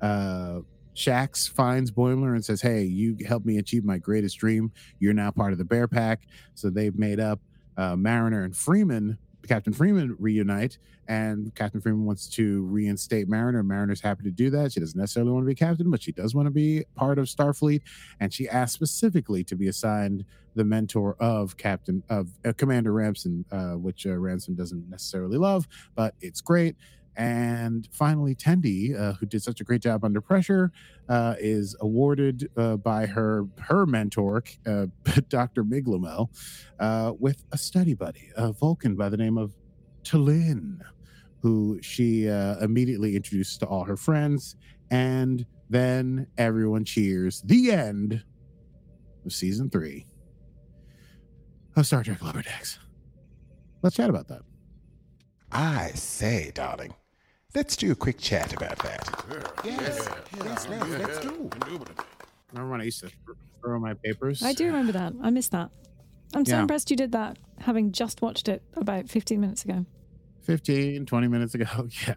Uh, 0.00 0.60
Shax 0.94 1.48
finds 1.48 1.90
Boimler 1.90 2.34
and 2.34 2.44
says, 2.44 2.60
"Hey, 2.60 2.82
you 2.82 3.16
helped 3.26 3.46
me 3.46 3.58
achieve 3.58 3.84
my 3.84 3.98
greatest 3.98 4.38
dream. 4.38 4.72
You're 4.98 5.14
now 5.14 5.30
part 5.30 5.52
of 5.52 5.58
the 5.58 5.64
Bear 5.64 5.88
Pack." 5.88 6.22
So 6.54 6.70
they've 6.70 6.98
made 6.98 7.20
up. 7.20 7.40
Uh, 7.76 7.96
Mariner 7.96 8.42
and 8.44 8.54
Freeman, 8.54 9.16
Captain 9.48 9.72
Freeman, 9.72 10.16
reunite, 10.18 10.78
and 11.08 11.54
Captain 11.54 11.80
Freeman 11.80 12.04
wants 12.04 12.28
to 12.28 12.62
reinstate 12.64 13.28
Mariner. 13.28 13.62
Mariner's 13.62 14.00
happy 14.00 14.22
to 14.24 14.30
do 14.30 14.50
that. 14.50 14.72
She 14.72 14.80
doesn't 14.80 14.98
necessarily 14.98 15.32
want 15.32 15.44
to 15.44 15.48
be 15.48 15.54
captain, 15.54 15.90
but 15.90 16.02
she 16.02 16.12
does 16.12 16.34
want 16.34 16.46
to 16.46 16.50
be 16.50 16.84
part 16.94 17.18
of 17.18 17.26
Starfleet, 17.26 17.82
and 18.20 18.32
she 18.32 18.48
asked 18.48 18.74
specifically 18.74 19.42
to 19.44 19.56
be 19.56 19.68
assigned 19.68 20.24
the 20.54 20.64
mentor 20.64 21.16
of 21.20 21.56
Captain 21.56 22.02
of 22.08 22.30
uh, 22.44 22.52
Commander 22.56 22.92
Ransom, 22.92 23.44
uh, 23.50 23.72
which 23.72 24.06
uh, 24.06 24.16
Ransom 24.16 24.54
doesn't 24.54 24.88
necessarily 24.90 25.38
love, 25.38 25.66
but 25.94 26.14
it's 26.20 26.40
great. 26.40 26.76
And 27.16 27.88
finally, 27.92 28.34
Tendi, 28.34 28.98
uh, 28.98 29.14
who 29.14 29.26
did 29.26 29.42
such 29.42 29.60
a 29.60 29.64
great 29.64 29.82
job 29.82 30.04
under 30.04 30.20
pressure, 30.20 30.72
uh, 31.08 31.34
is 31.38 31.76
awarded 31.80 32.48
uh, 32.56 32.76
by 32.76 33.06
her 33.06 33.46
her 33.58 33.84
mentor, 33.86 34.42
uh, 34.66 34.86
Dr. 35.28 35.64
Migleemo, 35.64 36.28
uh, 36.78 37.12
with 37.18 37.44
a 37.52 37.58
study 37.58 37.94
buddy, 37.94 38.30
a 38.36 38.52
Vulcan 38.52 38.96
by 38.96 39.08
the 39.08 39.16
name 39.16 39.36
of 39.36 39.54
T'Lyn, 40.04 40.80
who 41.42 41.78
she 41.82 42.28
uh, 42.28 42.56
immediately 42.58 43.16
introduced 43.16 43.60
to 43.60 43.66
all 43.66 43.84
her 43.84 43.96
friends. 43.96 44.56
And 44.90 45.46
then 45.68 46.26
everyone 46.36 46.84
cheers. 46.84 47.42
The 47.42 47.70
end 47.70 48.24
of 49.24 49.32
season 49.32 49.70
three 49.70 50.06
of 51.76 51.86
Star 51.86 52.02
Trek 52.02 52.22
Lower 52.22 52.42
Decks. 52.42 52.78
Let's 53.82 53.96
chat 53.96 54.10
about 54.10 54.28
that. 54.28 54.42
I 55.52 55.90
say, 55.94 56.52
darling, 56.54 56.94
let's 57.54 57.76
do 57.76 57.90
a 57.92 57.94
quick 57.94 58.18
chat 58.18 58.52
about 58.52 58.78
that. 58.78 59.52
Yes, 59.64 60.08
yes, 60.36 60.68
let's, 60.68 60.88
let's 60.90 61.18
do. 61.20 61.50
Remember 62.52 62.70
when 62.70 62.80
I 62.80 62.84
used 62.84 63.00
to 63.00 63.10
throw 63.60 63.78
my 63.78 63.94
papers? 63.94 64.42
I 64.42 64.52
do 64.52 64.66
remember 64.66 64.92
that. 64.92 65.12
I 65.22 65.30
missed 65.30 65.52
that. 65.52 65.70
I'm 66.34 66.44
so 66.44 66.54
Yeah. 66.56 66.60
impressed 66.62 66.90
you 66.90 66.96
did 66.96 67.12
that, 67.12 67.38
having 67.58 67.90
just 67.92 68.22
watched 68.22 68.48
it 68.48 68.62
about 68.74 69.08
15 69.08 69.40
minutes 69.40 69.64
ago. 69.64 69.84
15, 70.42 71.06
20 71.06 71.28
minutes 71.28 71.54
ago. 71.54 71.66
Yeah. 72.06 72.14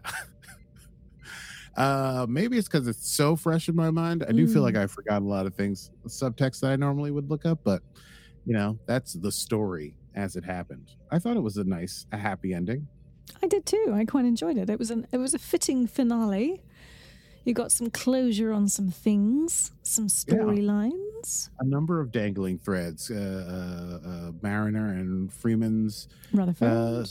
Uh, 1.76 2.24
maybe 2.28 2.56
it's 2.56 2.68
because 2.68 2.86
it's 2.86 3.10
so 3.16 3.34
fresh 3.34 3.68
in 3.68 3.74
my 3.74 3.90
mind. 3.90 4.24
I 4.28 4.30
do 4.30 4.46
feel 4.46 4.62
like 4.62 4.76
I 4.76 4.86
forgot 4.86 5.22
a 5.22 5.24
lot 5.24 5.44
of 5.44 5.56
things, 5.56 5.90
subtext 6.06 6.60
that 6.60 6.70
I 6.70 6.76
normally 6.76 7.10
would 7.10 7.28
look 7.28 7.44
up, 7.44 7.58
but 7.64 7.82
you 8.46 8.54
know, 8.54 8.78
that's 8.86 9.14
the 9.14 9.32
story 9.32 9.96
as 10.14 10.36
it 10.36 10.44
happened. 10.44 10.92
I 11.10 11.18
thought 11.18 11.36
it 11.36 11.42
was 11.42 11.56
a 11.56 11.64
nice, 11.64 12.06
a 12.12 12.16
happy 12.16 12.54
ending. 12.54 12.86
I 13.42 13.46
did 13.46 13.66
too. 13.66 13.92
I 13.94 14.04
quite 14.04 14.24
enjoyed 14.24 14.56
it. 14.56 14.70
It 14.70 14.78
was 14.78 14.90
an 14.90 15.06
it 15.12 15.18
was 15.18 15.34
a 15.34 15.38
fitting 15.38 15.86
finale. 15.86 16.62
You 17.44 17.52
got 17.52 17.72
some 17.72 17.90
closure 17.90 18.52
on 18.52 18.68
some 18.68 18.90
things, 18.90 19.70
some 19.82 20.06
storylines. 20.08 21.50
A 21.60 21.64
number 21.64 22.00
of 22.00 22.10
dangling 22.10 22.58
threads. 22.58 23.10
Uh, 23.10 24.00
uh, 24.04 24.08
uh 24.08 24.32
Mariner 24.42 24.88
and 24.88 25.30
Freeman's, 25.32 26.08
Rutherford. 26.32 27.10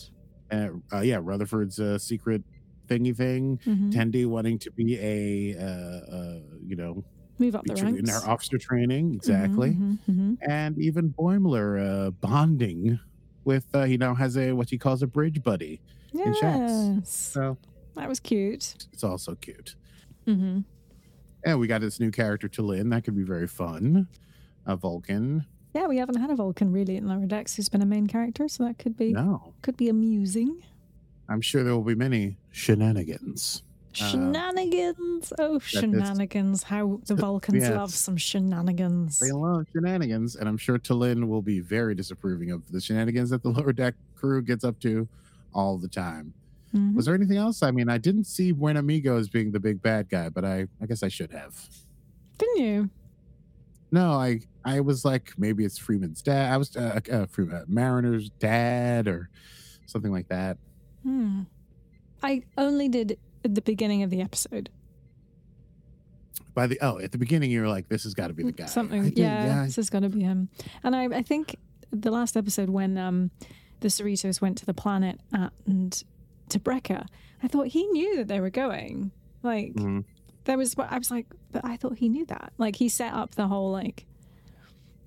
uh, 0.51 0.69
uh, 0.91 1.01
yeah, 1.01 1.19
Rutherford's 1.21 1.79
uh, 1.79 1.99
secret 1.99 2.41
thingy 2.87 3.15
thing. 3.15 3.59
Mhm. 3.65 3.91
Tendi 3.93 4.25
wanting 4.25 4.57
to 4.59 4.71
be 4.71 4.97
a, 4.99 5.55
uh, 5.57 6.15
uh, 6.15 6.39
you 6.65 6.75
know, 6.75 7.03
Move 7.37 7.55
up 7.55 7.65
the 7.65 7.75
tra- 7.75 7.89
in 7.89 7.95
ranks. 7.95 8.23
our 8.23 8.29
officer 8.31 8.57
training. 8.57 9.13
Exactly. 9.15 9.71
Mhm, 9.71 9.99
mhm, 10.09 10.15
mhm. 10.15 10.37
and 10.47 10.77
even 10.79 11.13
Boimler 11.13 12.07
uh, 12.07 12.11
bonding 12.11 12.99
with 13.45 13.65
uh, 13.75 13.83
he 13.83 13.97
now 13.97 14.15
has 14.15 14.35
a 14.37 14.53
what 14.53 14.69
he 14.69 14.77
calls 14.77 15.01
a 15.03 15.07
bridge 15.07 15.43
buddy 15.43 15.79
in 16.13 16.33
Shax. 16.33 16.95
Yes, 16.99 17.09
So 17.33 17.57
that 17.95 18.07
was 18.09 18.19
cute. 18.19 18.75
it's 18.93 19.03
also 19.03 19.35
cute. 19.35 19.75
Mm-hmm. 20.27 20.59
And 21.45 21.59
we 21.59 21.67
got 21.67 21.81
this 21.81 21.99
new 21.99 22.11
character 22.11 22.47
T'Lyn. 22.47 22.89
That 22.91 23.03
could 23.03 23.15
be 23.17 23.23
very 23.23 23.47
fun. 23.47 24.07
A 24.65 24.75
Vulcan. 24.77 25.45
Yeah, 25.75 25.87
we 25.87 25.97
haven't 25.97 26.21
had 26.21 26.29
a 26.29 26.35
Vulcan 26.35 26.71
really 26.71 26.95
in 26.97 27.07
Lower 27.07 27.25
Decks 27.25 27.55
who's 27.55 27.67
been 27.67 27.81
a 27.81 27.85
main 27.85 28.07
character, 28.07 28.47
so 28.47 28.63
that 28.63 28.77
could 28.77 28.95
be 28.95 29.11
No, 29.11 29.53
could 29.61 29.75
be 29.75 29.89
amusing. 29.89 30.61
I'm 31.27 31.41
sure 31.41 31.63
there 31.63 31.73
will 31.73 31.83
be 31.83 31.95
many 31.95 32.37
shenanigans. 32.51 33.63
Uh, 34.01 34.07
Shenanigans! 34.07 35.33
Oh, 35.39 35.57
is- 35.57 35.63
shenanigans! 35.63 36.63
How 36.63 36.99
the 37.05 37.15
Vulcans 37.25 37.61
Yes. 37.63 37.75
love 37.75 37.91
some 37.91 38.17
shenanigans. 38.17 39.19
They 39.19 39.31
love 39.31 39.65
shenanigans, 39.73 40.35
and 40.35 40.47
I'm 40.49 40.57
sure 40.57 40.79
T'Lyn 40.79 41.27
will 41.27 41.41
be 41.41 41.59
very 41.59 41.93
disapproving 41.95 42.51
of 42.51 42.71
the 42.71 42.81
shenanigans 42.81 43.29
that 43.31 43.43
the 43.43 43.49
lower 43.49 43.71
deck 43.73 43.93
crew 44.15 44.41
gets 44.41 44.63
up 44.63 44.79
to 44.81 45.07
all 45.53 45.77
the 45.77 45.87
time. 45.87 46.33
Mhm. 46.75 46.95
Was 46.95 47.05
there 47.05 47.13
anything 47.15 47.37
else? 47.37 47.61
I 47.61 47.71
mean, 47.71 47.87
I 47.89 47.97
didn't 47.97 48.23
see 48.25 48.51
Buen 48.51 48.77
Amigo 48.77 49.17
as 49.17 49.29
being 49.29 49.51
the 49.51 49.59
big 49.59 49.81
bad 49.81 50.09
guy, 50.09 50.29
but 50.29 50.43
I, 50.43 50.67
I 50.81 50.85
guess 50.87 51.03
I 51.03 51.07
should 51.07 51.31
have. 51.31 51.55
Didn't 52.37 52.57
you? 52.63 52.89
No, 53.91 54.13
I 54.13 54.39
I 54.65 54.79
was 54.79 55.05
like 55.05 55.33
maybe 55.37 55.65
it's 55.65 55.77
Freeman's 55.77 56.21
dad. 56.23 56.51
I 56.51 56.57
was 56.57 56.75
uh, 56.75 56.99
uh, 57.11 57.25
Freeman, 57.27 57.55
uh, 57.55 57.65
Mariner's 57.67 58.29
dad 58.39 59.07
or 59.07 59.29
something 59.85 60.11
like 60.11 60.29
that. 60.29 60.57
Hmm. 61.03 61.41
I 62.23 62.41
only 62.57 62.89
did 62.89 63.19
at 63.45 63.53
the 63.53 63.61
beginning 63.61 64.01
of 64.01 64.09
the 64.09 64.21
episode. 64.21 64.69
By 66.55 66.67
the 66.67 66.77
oh, 66.81 66.99
at 66.99 67.11
the 67.11 67.17
beginning 67.17 67.51
you 67.51 67.61
were 67.61 67.67
like, 67.67 67.89
this 67.89 68.03
has 68.03 68.13
got 68.13 68.27
to 68.27 68.33
be 68.33 68.43
the 68.43 68.51
guy. 68.51 68.65
Something, 68.65 69.03
did- 69.09 69.17
yeah, 69.17 69.63
This 69.65 69.75
has 69.77 69.89
got 69.89 70.01
to 70.01 70.09
be 70.09 70.21
him. 70.21 70.49
And 70.83 70.95
I, 70.95 71.05
I 71.05 71.21
think 71.21 71.55
the 71.91 72.11
last 72.11 72.37
episode 72.37 72.69
when 72.69 72.97
um, 72.97 73.31
the 73.83 73.89
Cerritos 73.89 74.41
went 74.41 74.57
to 74.57 74.65
the 74.65 74.73
planet 74.73 75.19
and 75.67 76.03
to 76.49 76.59
Brekka, 76.59 77.05
I 77.43 77.47
thought 77.47 77.67
he 77.67 77.85
knew 77.87 78.17
that 78.17 78.27
they 78.27 78.39
were 78.39 78.49
going. 78.49 79.11
Like 79.43 79.73
Mhm. 79.75 80.05
there 80.45 80.57
was, 80.57 80.73
I 80.79 80.97
was 80.97 81.11
like, 81.11 81.27
but 81.51 81.63
I 81.65 81.77
thought 81.77 81.97
he 81.97 82.09
knew 82.09 82.25
that. 82.27 82.53
Like 82.57 82.75
he 82.77 82.89
set 82.89 83.13
up 83.13 83.35
the 83.35 83.47
whole 83.47 83.71
like 83.71 84.05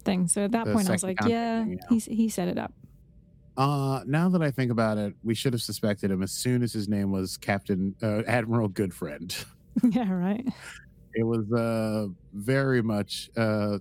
thing. 0.05 0.29
So 0.29 0.45
at 0.45 0.53
that 0.53 0.67
The 0.67 0.73
point, 0.75 0.89
I 0.89 0.93
was 0.93 1.03
like, 1.03 1.19
yeah, 1.27 1.65
thing, 1.65 1.73
yeah. 1.73 1.87
he's 1.89 2.05
he 2.05 2.29
set 2.29 2.49
it 2.49 2.59
up. 2.59 2.73
Uh, 3.57 4.03
now 4.07 4.29
that 4.29 4.43
I 4.43 4.51
think 4.51 4.71
about 4.71 4.99
it, 4.99 5.15
we 5.25 5.35
should 5.35 5.55
have 5.55 5.63
suspected 5.63 6.11
him 6.11 6.23
as 6.23 6.31
soon 6.31 6.63
as 6.63 6.73
his 6.75 6.89
name 6.89 7.11
was 7.11 7.39
Captain 7.39 7.95
uh, 8.03 8.23
Admiral 8.27 8.69
Goodfriend. 8.69 9.45
yeah, 9.91 10.11
right. 10.13 10.47
It 11.15 11.23
was 11.25 11.51
uh 11.53 12.09
very 12.35 12.83
much 12.83 13.31
uh, 13.37 13.79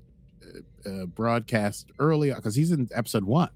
uh 0.85 1.05
broadcast 1.07 1.87
early 1.99 2.33
because 2.33 2.55
he's 2.55 2.71
in 2.71 2.87
episode 2.93 3.25
one. 3.25 3.49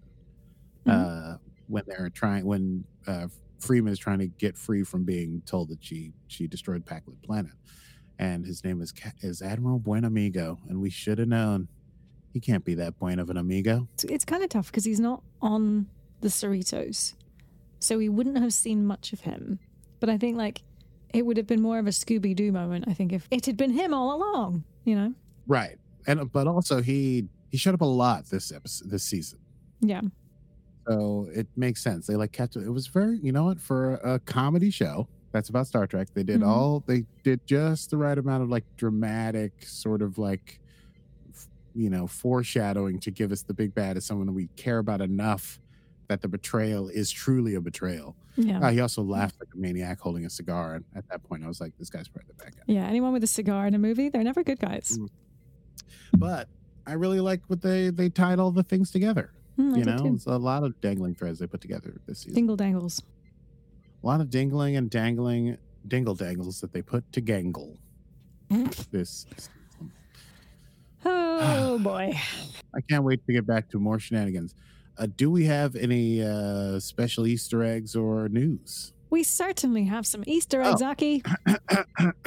Mhm. 0.90 1.34
Uh, 1.34 1.38
when 1.68 1.84
they're 1.88 2.10
trying 2.10 2.46
when 2.46 2.84
uh 3.08 3.28
Freeman 3.60 3.92
is 3.94 4.00
trying 4.00 4.20
to 4.20 4.28
get 4.28 4.58
free 4.58 4.84
from 4.84 5.04
being 5.04 5.42
told 5.46 5.70
that 5.70 5.84
she 5.84 6.14
she 6.28 6.48
destroyed 6.48 6.86
Pakled 6.86 7.22
Planet, 7.24 7.52
and 8.18 8.46
his 8.46 8.64
name 8.64 8.82
is 8.82 8.94
is 9.22 9.42
Admiral 9.42 9.80
Buenamigo, 9.80 10.58
and 10.68 10.82
we 10.82 10.90
should 10.90 11.20
have 11.20 11.28
known 11.28 11.68
he 12.34 12.40
can't 12.40 12.64
be 12.64 12.74
that 12.76 12.98
buen 13.00 13.20
of 13.20 13.30
an 13.30 13.38
amigo. 13.38 13.88
It's, 13.96 14.04
it's 14.06 14.26
kind 14.26 14.44
of 14.44 14.50
tough 14.50 14.68
because 14.68 14.86
he's 14.86 15.00
not 15.00 15.24
on 15.42 15.88
the 16.22 16.28
Cerritos, 16.30 17.16
so 17.80 17.98
we 17.98 18.08
wouldn't 18.10 18.38
have 18.38 18.54
seen 18.54 18.86
much 18.86 19.14
of 19.14 19.22
him. 19.22 19.60
But 20.00 20.10
I 20.10 20.18
think 20.18 20.38
like 20.38 20.62
it 21.14 21.26
would 21.26 21.38
have 21.38 21.48
been 21.48 21.62
more 21.62 21.80
of 21.80 21.88
a 21.88 21.92
Scooby 21.92 22.36
Doo 22.36 22.52
moment. 22.52 22.86
I 22.88 22.94
think 22.94 23.12
if 23.12 23.28
it 23.32 23.46
had 23.46 23.58
been 23.58 23.72
him 23.72 23.94
all 23.94 24.16
along, 24.16 24.64
you 24.86 24.96
know. 24.96 25.14
Right, 25.48 25.78
and 26.08 26.32
but 26.32 26.48
also 26.48 26.82
he 26.82 27.28
he 27.50 27.58
showed 27.58 27.74
up 27.74 27.82
a 27.82 27.86
lot 27.86 28.28
this 28.30 28.52
episode 28.52 28.90
this 28.90 29.04
season. 29.04 29.40
Yeah. 29.82 30.02
So 30.90 31.28
it 31.34 31.48
makes 31.56 31.82
sense. 31.84 32.08
They 32.08 32.16
like 32.16 32.32
kept 32.32 32.56
it. 32.56 32.64
It 32.64 32.72
was 32.72 32.88
very, 32.88 33.20
you 33.22 33.32
know 33.32 33.46
what, 33.46 33.60
for 33.60 33.96
a 33.96 34.20
comedy 34.20 34.72
show 34.72 35.08
that's 35.32 35.50
about 35.50 35.68
Star 35.68 35.86
Trek, 35.86 36.08
they 36.16 36.24
did 36.24 36.42
Mhm. 36.42 36.48
all, 36.48 36.84
they 36.88 37.06
did 37.24 37.46
just 37.46 37.92
the 37.92 37.98
right 37.98 38.18
amount 38.18 38.42
of 38.42 38.50
like 38.50 38.66
dramatic, 38.78 39.54
sort 39.66 40.02
of 40.02 40.18
like, 40.18 40.60
f- 41.32 41.48
you 41.76 41.90
know, 41.92 42.08
foreshadowing 42.08 43.00
to 43.02 43.12
give 43.12 43.32
us 43.32 43.44
the 43.44 43.54
big 43.54 43.76
bad 43.76 43.98
as 43.98 44.06
someone 44.06 44.26
that 44.26 44.34
we 44.34 44.48
care 44.56 44.80
about 44.80 45.02
enough 45.02 45.60
that 46.08 46.22
the 46.22 46.28
betrayal 46.28 46.90
is 46.90 47.12
truly 47.12 47.54
a 47.54 47.62
betrayal. 47.62 48.16
Yeah. 48.36 48.60
Uh, 48.60 48.72
he 48.72 48.80
also 48.80 49.04
laughed 49.04 49.36
like 49.40 49.50
a 49.54 49.58
maniac 49.58 50.00
holding 50.00 50.26
a 50.26 50.30
cigar. 50.32 50.74
And 50.74 50.86
at 50.96 51.08
that 51.10 51.22
point, 51.24 51.44
I 51.44 51.48
was 51.48 51.62
like, 51.62 51.78
this 51.78 51.92
guy's 51.92 52.08
probably 52.08 52.34
the 52.36 52.44
bad 52.44 52.56
guy. 52.56 52.64
Yeah. 52.66 52.88
Anyone 52.88 53.14
with 53.14 53.24
a 53.24 53.28
cigar 53.28 53.68
in 53.68 53.76
a 53.76 53.80
movie, 53.80 54.10
they're 54.10 54.24
never 54.24 54.44
good 54.44 54.60
guys. 54.60 54.98
Mm. 54.98 55.10
But 56.18 56.48
I 56.88 56.94
really 56.94 57.20
like 57.20 57.42
what 57.46 57.62
they, 57.62 57.92
they 57.92 58.10
tied 58.10 58.40
all 58.40 58.50
the 58.50 58.64
things 58.64 58.90
together. 58.90 59.32
Mm, 59.60 59.78
you 59.78 59.84
know, 59.86 60.14
it's 60.16 60.26
a 60.26 60.38
lot 60.38 60.64
of 60.64 60.80
dangling 60.82 61.16
threads 61.16 61.40
they 61.40 61.48
put 61.48 61.60
together 61.62 61.94
this 62.08 62.20
season. 62.20 62.34
Dingle 62.36 62.56
dangles. 62.56 63.02
a 64.04 64.08
lot 64.08 64.22
of 64.22 64.30
dingling 64.30 64.78
and 64.78 64.90
dangling 64.90 65.58
dingle 65.88 66.16
dangles 66.16 66.62
that 66.62 66.72
they 66.72 66.82
put 66.82 67.04
to 67.12 67.22
gangle 67.22 67.78
this 68.92 69.26
Oh 71.06 71.78
boy. 71.84 72.14
i 72.76 72.82
can't 72.90 73.04
wait 73.04 73.26
to 73.26 73.34
get 73.34 73.46
back 73.48 73.70
to 73.70 73.80
more 73.80 74.00
shenanigans 74.00 74.54
uh, 74.98 75.08
do 75.16 75.30
we 75.32 75.46
have 75.46 75.76
any 75.76 76.22
uh, 76.24 76.80
special 76.80 77.26
easter 77.28 77.64
eggs 77.64 77.96
or 77.96 78.28
news 78.30 78.94
We 79.10 79.24
certainly 79.24 79.86
have 79.86 80.06
some 80.06 80.24
Easter 80.28 80.62
eggs, 80.62 80.82
Oh. 80.82 80.92
Aki. 80.92 81.24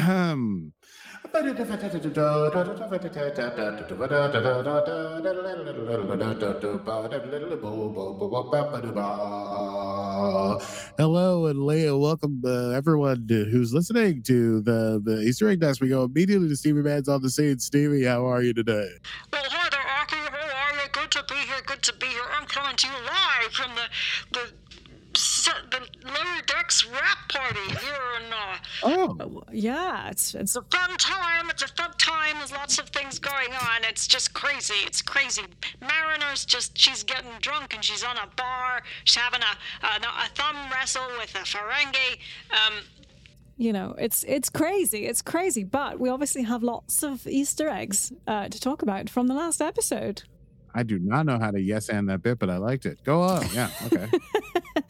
Hello 10.98 11.46
and 11.46 11.64
Leah, 11.64 11.96
welcome 11.96 12.42
uh, 12.44 12.70
everyone 12.70 13.26
who's 13.28 13.72
listening 13.72 14.22
to 14.24 14.60
the, 14.60 15.00
the 15.02 15.22
Easter 15.22 15.48
egg 15.48 15.62
nest. 15.62 15.80
We 15.80 15.88
go 15.88 16.04
immediately 16.04 16.48
to 16.48 16.56
Stevie 16.56 16.82
Man's 16.82 17.08
on 17.08 17.22
the 17.22 17.30
scene. 17.30 17.58
Stevie, 17.58 18.04
how 18.04 18.26
are 18.26 18.42
you 18.42 18.52
today? 18.52 18.90
Well, 19.32 19.42
hi 19.46 19.68
there, 19.70 19.80
Aki. 19.80 20.16
How 20.16 20.36
are 20.36 20.82
you? 20.82 20.88
Good 20.92 21.10
to 21.12 21.24
be 21.26 21.34
here. 21.34 21.62
Good 21.64 21.82
to 21.82 21.94
be 21.94 22.08
here. 22.08 22.24
I'm 22.38 22.46
coming 22.46 22.76
to 22.76 22.86
you 22.86 22.92
live 22.92 23.52
from 23.52 23.70
the 23.74 23.88
the 24.38 24.61
lower 26.04 26.42
decks 26.46 26.86
rap 26.86 27.18
party 27.28 27.60
here 27.68 28.02
in 28.24 28.32
uh, 28.32 28.56
Oh, 28.84 29.42
Yeah, 29.52 30.08
it's 30.10 30.34
it's 30.34 30.52
it's 30.52 30.56
a 30.56 30.62
fun 30.62 30.96
time. 30.98 31.50
It's 31.50 31.62
a 31.62 31.68
fun 31.68 31.92
time. 31.98 32.36
There's 32.38 32.52
lots 32.52 32.78
of 32.78 32.88
things 32.90 33.18
going 33.18 33.52
on. 33.52 33.84
It's 33.84 34.06
just 34.06 34.34
crazy. 34.34 34.74
It's 34.86 35.02
crazy. 35.02 35.42
Mariner's 35.80 36.44
just, 36.44 36.76
she's 36.76 37.02
getting 37.02 37.30
drunk 37.40 37.74
and 37.74 37.84
she's 37.84 38.04
on 38.04 38.16
a 38.18 38.26
bar. 38.36 38.82
She's 39.04 39.16
having 39.20 39.40
a, 39.40 39.86
a, 39.86 40.24
a 40.26 40.28
thumb 40.34 40.56
wrestle 40.72 41.06
with 41.18 41.34
a 41.34 41.38
Ferengi. 41.38 42.18
Um, 42.50 42.74
you 43.58 43.72
know 43.72 43.94
it's 43.98 44.24
it's 44.24 44.48
crazy. 44.50 45.06
It's 45.06 45.22
crazy. 45.22 45.62
But 45.64 46.00
we 46.00 46.08
obviously 46.08 46.42
have 46.42 46.62
lots 46.62 47.02
of 47.02 47.26
Easter 47.26 47.68
eggs 47.68 48.12
uh, 48.26 48.48
to 48.48 48.60
talk 48.60 48.82
about 48.82 49.08
from 49.08 49.26
the 49.28 49.34
last 49.34 49.60
episode. 49.60 50.22
I 50.74 50.82
do 50.82 50.98
not 50.98 51.26
know 51.26 51.38
how 51.38 51.50
to 51.50 51.60
yes 51.60 51.88
and 51.90 52.08
that 52.08 52.22
bit, 52.22 52.38
but 52.38 52.48
I 52.48 52.56
liked 52.56 52.86
it. 52.86 53.04
Go 53.04 53.20
on. 53.20 53.46
Yeah. 53.54 53.70
Okay. 53.86 54.08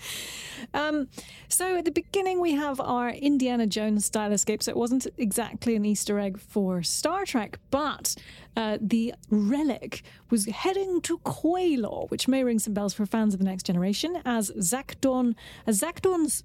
Um, 0.75 1.09
so 1.49 1.79
at 1.79 1.85
the 1.85 1.91
beginning, 1.91 2.41
we 2.41 2.53
have 2.53 2.81
our 2.81 3.11
Indiana 3.11 3.67
Jones 3.67 4.05
style 4.05 4.33
escape. 4.33 4.63
So 4.63 4.71
it 4.71 4.77
wasn't 4.77 5.07
exactly 5.19 5.77
an 5.77 5.85
Easter 5.85 6.19
egg 6.19 6.39
for 6.39 6.83
Star 6.83 7.25
Trek, 7.25 7.59
but 7.71 8.15
uh, 8.57 8.79
the 8.81 9.15
relic 9.31 10.03
was 10.31 10.47
heading 10.47 11.01
to 11.03 11.19
Qualor, 11.19 12.11
which 12.11 12.29
may 12.29 12.45
ring 12.45 12.59
some 12.59 12.75
bells 12.75 12.95
for 12.95 13.07
fans 13.07 13.35
of 13.35 13.41
the 13.41 13.47
Next 13.47 13.65
Generation, 13.65 14.21
as 14.25 14.51
Zakdorn, 14.53 15.35
as 15.67 15.81
Zakdorn's. 15.81 16.45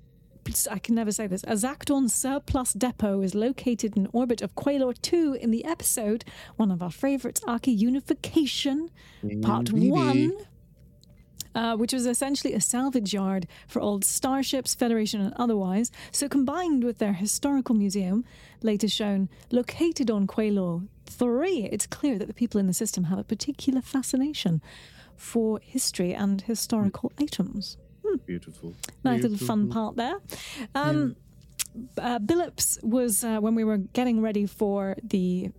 I 0.71 0.79
can 0.79 0.95
never 0.95 1.11
say 1.11 1.27
this. 1.27 1.43
A 1.43 1.55
Zakdorn 1.57 2.09
surplus 2.09 2.71
depot 2.71 3.21
is 3.21 3.35
located 3.35 3.97
in 3.97 4.07
orbit 4.13 4.41
of 4.41 4.55
Qualor 4.55 4.95
2 5.01 5.37
in 5.41 5.51
the 5.51 5.65
episode, 5.65 6.23
one 6.55 6.71
of 6.71 6.81
our 6.81 6.89
favorites, 6.89 7.41
Arca 7.45 7.69
Unification, 7.69 8.89
Part 9.41 9.73
1 9.73 10.31
uh, 11.57 11.75
which 11.75 11.91
was 11.91 12.05
essentially 12.05 12.53
a 12.53 12.61
salvage 12.61 13.13
yard 13.13 13.47
for 13.67 13.81
old 13.81 14.05
starships, 14.05 14.75
Federation 14.75 15.19
and 15.19 15.33
otherwise. 15.37 15.91
So, 16.11 16.29
combined 16.29 16.83
with 16.83 16.99
their 16.99 17.13
historical 17.13 17.73
museum, 17.73 18.23
later 18.61 18.87
shown 18.87 19.27
located 19.51 20.11
on 20.11 20.27
Qualor 20.27 20.87
3, 21.07 21.69
it's 21.71 21.87
clear 21.87 22.19
that 22.19 22.27
the 22.27 22.33
people 22.33 22.59
in 22.59 22.67
the 22.67 22.73
system 22.73 23.05
have 23.05 23.17
a 23.17 23.23
particular 23.23 23.81
fascination 23.81 24.61
for 25.15 25.59
history 25.63 26.13
and 26.13 26.41
historical 26.41 27.11
items. 27.19 27.77
Beautiful. 28.27 28.75
Nice 29.03 29.23
little 29.23 29.37
fun 29.37 29.69
part 29.69 29.95
there. 29.95 30.17
Um, 30.75 31.15
uh, 31.97 32.19
Billups 32.19 32.83
was 32.83 33.23
uh, 33.23 33.39
when 33.39 33.55
we 33.55 33.63
were 33.63 33.77
getting 33.77 34.21
ready 34.21 34.45
for 34.45 34.95
the 35.03 35.49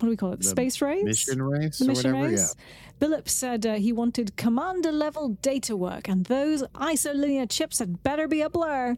what 0.00 0.06
do 0.06 0.10
we 0.10 0.16
call 0.16 0.32
it? 0.32 0.40
The 0.40 0.48
space 0.48 0.80
race, 0.82 1.04
Mission 1.04 1.42
race 1.42 1.78
the 1.78 1.84
or 1.84 1.88
mission 1.88 2.12
whatever. 2.16 2.32
race. 2.32 2.56
Billups 3.00 3.28
said 3.30 3.64
uh, 3.64 3.74
he 3.76 3.92
wanted 3.92 4.36
commander 4.36 4.92
level 4.92 5.30
data 5.42 5.76
work, 5.76 6.08
and 6.08 6.24
those 6.26 6.62
isolinear 6.74 7.48
chips 7.48 7.78
had 7.78 8.02
better 8.02 8.26
be 8.28 8.40
a 8.42 8.50
blur. 8.50 8.96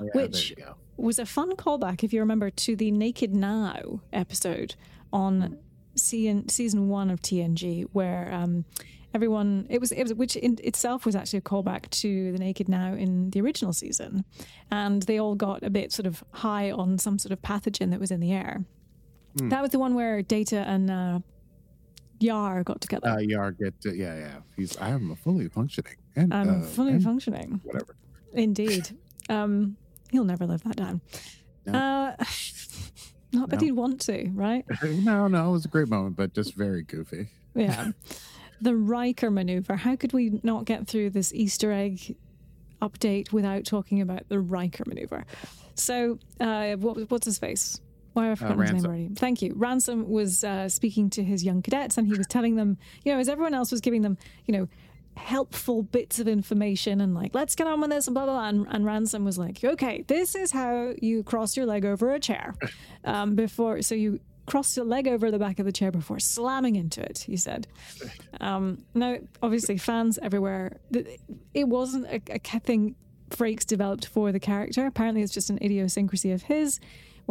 Yeah. 0.00 0.06
Yeah, 0.06 0.10
which 0.14 0.54
there 0.56 0.64
you 0.66 0.72
go. 0.72 0.74
was 0.96 1.18
a 1.18 1.26
fun 1.26 1.52
callback, 1.56 2.02
if 2.02 2.12
you 2.12 2.20
remember, 2.20 2.50
to 2.50 2.74
the 2.76 2.90
Naked 2.90 3.34
Now 3.34 4.00
episode 4.12 4.74
on 5.12 5.58
season 5.94 6.48
season 6.48 6.88
one 6.88 7.10
of 7.10 7.20
TNG, 7.20 7.86
where 7.92 8.32
um, 8.32 8.64
everyone 9.14 9.66
it 9.68 9.80
was 9.80 9.92
it 9.92 10.02
was 10.02 10.14
which 10.14 10.34
in 10.36 10.58
itself 10.64 11.04
was 11.04 11.14
actually 11.14 11.38
a 11.38 11.42
callback 11.42 11.88
to 11.90 12.32
the 12.32 12.38
Naked 12.38 12.68
Now 12.68 12.94
in 12.94 13.30
the 13.30 13.40
original 13.42 13.72
season, 13.72 14.24
and 14.70 15.02
they 15.02 15.18
all 15.18 15.34
got 15.34 15.62
a 15.62 15.70
bit 15.70 15.92
sort 15.92 16.06
of 16.06 16.24
high 16.32 16.70
on 16.70 16.98
some 16.98 17.18
sort 17.18 17.32
of 17.32 17.42
pathogen 17.42 17.90
that 17.90 18.00
was 18.00 18.10
in 18.10 18.20
the 18.20 18.32
air. 18.32 18.64
Hmm. 19.38 19.48
That 19.48 19.62
was 19.62 19.70
the 19.70 19.78
one 19.78 19.94
where 19.94 20.22
Data 20.22 20.58
and 20.66 20.90
uh, 20.90 21.18
Yar 22.20 22.62
got 22.64 22.80
together. 22.80 23.08
Uh, 23.08 23.18
Yar 23.18 23.52
get 23.52 23.80
to, 23.82 23.94
yeah, 23.96 24.16
yeah. 24.18 24.36
He's 24.56 24.76
I 24.76 24.90
am 24.90 25.14
fully 25.16 25.48
functioning 25.48 25.96
and 26.16 26.32
I'm 26.32 26.62
uh, 26.62 26.66
fully 26.66 26.92
and 26.92 27.02
functioning. 27.02 27.60
whatever. 27.64 27.96
Indeed. 28.32 28.90
Um, 29.28 29.76
he'll 30.10 30.24
never 30.24 30.46
live 30.46 30.62
that 30.64 30.76
down. 30.76 31.00
No. 31.66 31.72
Uh, 31.78 32.16
not 33.32 33.48
that 33.50 33.60
No. 33.60 33.64
he'd 33.66 33.72
want 33.72 34.00
to, 34.02 34.28
right? 34.34 34.64
no, 34.84 35.28
no, 35.28 35.48
it 35.48 35.52
was 35.52 35.64
a 35.64 35.68
great 35.68 35.88
moment, 35.88 36.16
but 36.16 36.34
just 36.34 36.54
very 36.54 36.82
goofy. 36.82 37.28
Yeah. 37.54 37.92
the 38.60 38.76
Riker 38.76 39.30
maneuver. 39.30 39.76
How 39.76 39.96
could 39.96 40.12
we 40.12 40.40
not 40.42 40.64
get 40.64 40.86
through 40.86 41.10
this 41.10 41.32
Easter 41.32 41.72
egg 41.72 42.16
update 42.80 43.32
without 43.32 43.64
talking 43.64 44.00
about 44.00 44.28
the 44.28 44.38
Riker 44.40 44.84
maneuver? 44.86 45.24
So, 45.74 46.18
uh, 46.40 46.72
what, 46.74 47.10
what's 47.10 47.24
his 47.26 47.38
face? 47.38 47.80
Why 48.12 48.26
have 48.26 48.42
I 48.42 48.48
forgotten 48.48 48.74
his 48.74 48.82
name 48.82 48.86
already? 48.86 49.10
Thank 49.14 49.42
you. 49.42 49.52
Ransom 49.56 50.08
was 50.08 50.44
uh, 50.44 50.68
speaking 50.68 51.10
to 51.10 51.24
his 51.24 51.44
young 51.44 51.62
cadets 51.62 51.96
and 51.98 52.06
he 52.06 52.14
was 52.16 52.26
telling 52.26 52.56
them, 52.56 52.78
you 53.04 53.12
know, 53.12 53.18
as 53.18 53.28
everyone 53.28 53.54
else 53.54 53.70
was 53.70 53.80
giving 53.80 54.02
them, 54.02 54.18
you 54.46 54.56
know, 54.56 54.68
helpful 55.16 55.82
bits 55.82 56.18
of 56.18 56.28
information 56.28 57.00
and 57.00 57.14
like, 57.14 57.34
let's 57.34 57.54
get 57.54 57.66
on 57.66 57.80
with 57.80 57.90
this 57.90 58.06
and 58.06 58.14
blah, 58.14 58.24
blah, 58.24 58.34
blah. 58.34 58.48
And, 58.48 58.66
and 58.70 58.84
Ransom 58.84 59.24
was 59.24 59.38
like, 59.38 59.62
okay, 59.62 60.04
this 60.08 60.34
is 60.34 60.52
how 60.52 60.94
you 61.00 61.22
cross 61.22 61.56
your 61.56 61.66
leg 61.66 61.84
over 61.84 62.12
a 62.12 62.20
chair 62.20 62.54
um, 63.04 63.34
before. 63.34 63.82
So 63.82 63.94
you 63.94 64.20
cross 64.46 64.76
your 64.76 64.86
leg 64.86 65.06
over 65.06 65.30
the 65.30 65.38
back 65.38 65.58
of 65.58 65.66
the 65.66 65.72
chair 65.72 65.90
before 65.90 66.18
slamming 66.18 66.76
into 66.76 67.00
it, 67.02 67.18
he 67.18 67.36
said. 67.36 67.66
Um, 68.40 68.84
now, 68.94 69.18
obviously, 69.42 69.78
fans 69.78 70.18
everywhere, 70.20 70.78
it 71.54 71.68
wasn't 71.68 72.06
a, 72.06 72.20
a 72.28 72.60
thing 72.60 72.96
Frakes 73.30 73.64
developed 73.64 74.06
for 74.06 74.32
the 74.32 74.40
character. 74.40 74.86
Apparently, 74.86 75.22
it's 75.22 75.32
just 75.32 75.50
an 75.50 75.58
idiosyncrasy 75.62 76.32
of 76.32 76.42
his. 76.42 76.80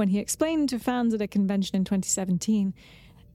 When 0.02 0.10
he 0.10 0.18
explained 0.18 0.68
to 0.70 0.80
fans 0.80 1.14
at 1.14 1.22
a 1.22 1.28
convention 1.28 1.76
in 1.76 1.86
2017 1.86 2.74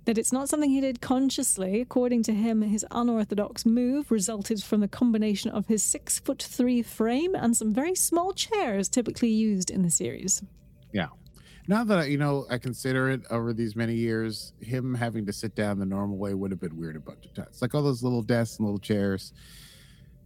that 0.05 0.19
it's 0.19 0.33
not 0.33 0.49
something 0.49 0.69
he 0.69 0.81
did 0.81 1.01
consciously, 1.01 1.81
according 1.81 2.25
to 2.25 2.35
him, 2.35 2.61
his 2.61 2.85
unorthodox 2.91 3.65
move 3.65 4.11
resulted 4.11 4.65
from 4.65 4.81
the 4.81 4.89
combination 4.89 5.53
of 5.53 5.69
his 5.69 5.85
six 5.85 6.19
foot 6.19 6.43
three 6.43 6.83
frame 6.83 7.37
and 7.37 7.57
some 7.57 7.73
very 7.73 7.95
small 7.95 8.33
chairs 8.33 8.89
typically 8.89 9.29
used 9.29 9.71
in 9.71 9.83
the 9.83 9.91
series. 9.93 10.43
Yeah. 10.93 11.07
Now 11.69 11.85
that 11.85 11.99
I, 12.01 12.05
you 12.07 12.19
know, 12.19 12.47
I 12.51 12.59
consider 12.59 13.11
it 13.11 13.21
over 13.31 13.53
these 13.53 13.77
many 13.77 13.95
years, 13.95 14.53
him 14.59 14.93
having 14.93 15.25
to 15.27 15.33
sit 15.33 15.55
down 15.55 15.79
the 15.79 15.87
normal 15.87 16.19
way 16.19 16.35
would 16.35 16.51
have 16.51 16.59
been 16.59 16.77
weird 16.77 16.97
a 16.97 17.01
bunch 17.01 17.27
of 17.27 17.33
times. 17.33 17.63
Like 17.63 17.77
all 17.77 17.83
those 17.83 18.03
little 18.03 18.23
desks 18.23 18.57
and 18.59 18.67
little 18.67 18.81
chairs. 18.81 19.33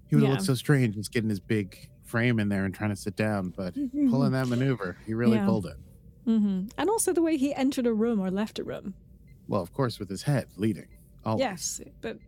He 0.07 0.17
would 0.17 0.25
Yeah. 0.25 0.31
look 0.31 0.41
so 0.41 0.55
strange 0.55 0.95
just 0.95 1.13
getting 1.13 1.29
his 1.29 1.39
big 1.39 1.91
frame 2.03 2.41
in 2.41 2.49
there 2.49 2.65
and 2.65 2.75
trying 2.75 2.91
to 2.91 2.97
sit 2.97 3.15
down, 3.15 3.53
but 3.55 3.75
mm-hmm. 3.75 4.09
pulling 4.09 4.33
that 4.33 4.49
maneuver, 4.49 4.97
he 5.05 5.13
really 5.13 5.37
Yeah. 5.37 5.45
pulled 5.45 5.67
it. 5.67 5.77
Hmm 6.25 6.65
And 6.79 6.91
also 6.91 7.13
the 7.13 7.23
way 7.23 7.37
he 7.37 7.55
entered 7.55 7.87
a 7.87 7.93
room 7.93 8.21
or 8.21 8.31
left 8.31 8.59
a 8.59 8.65
room. 8.65 8.95
Well, 9.49 9.61
of 9.63 9.73
course, 9.73 9.99
with 9.99 10.09
his 10.09 10.23
head 10.23 10.47
leading. 10.57 10.87
Always. 11.25 11.41
Yes, 11.41 11.81
but 12.01 12.19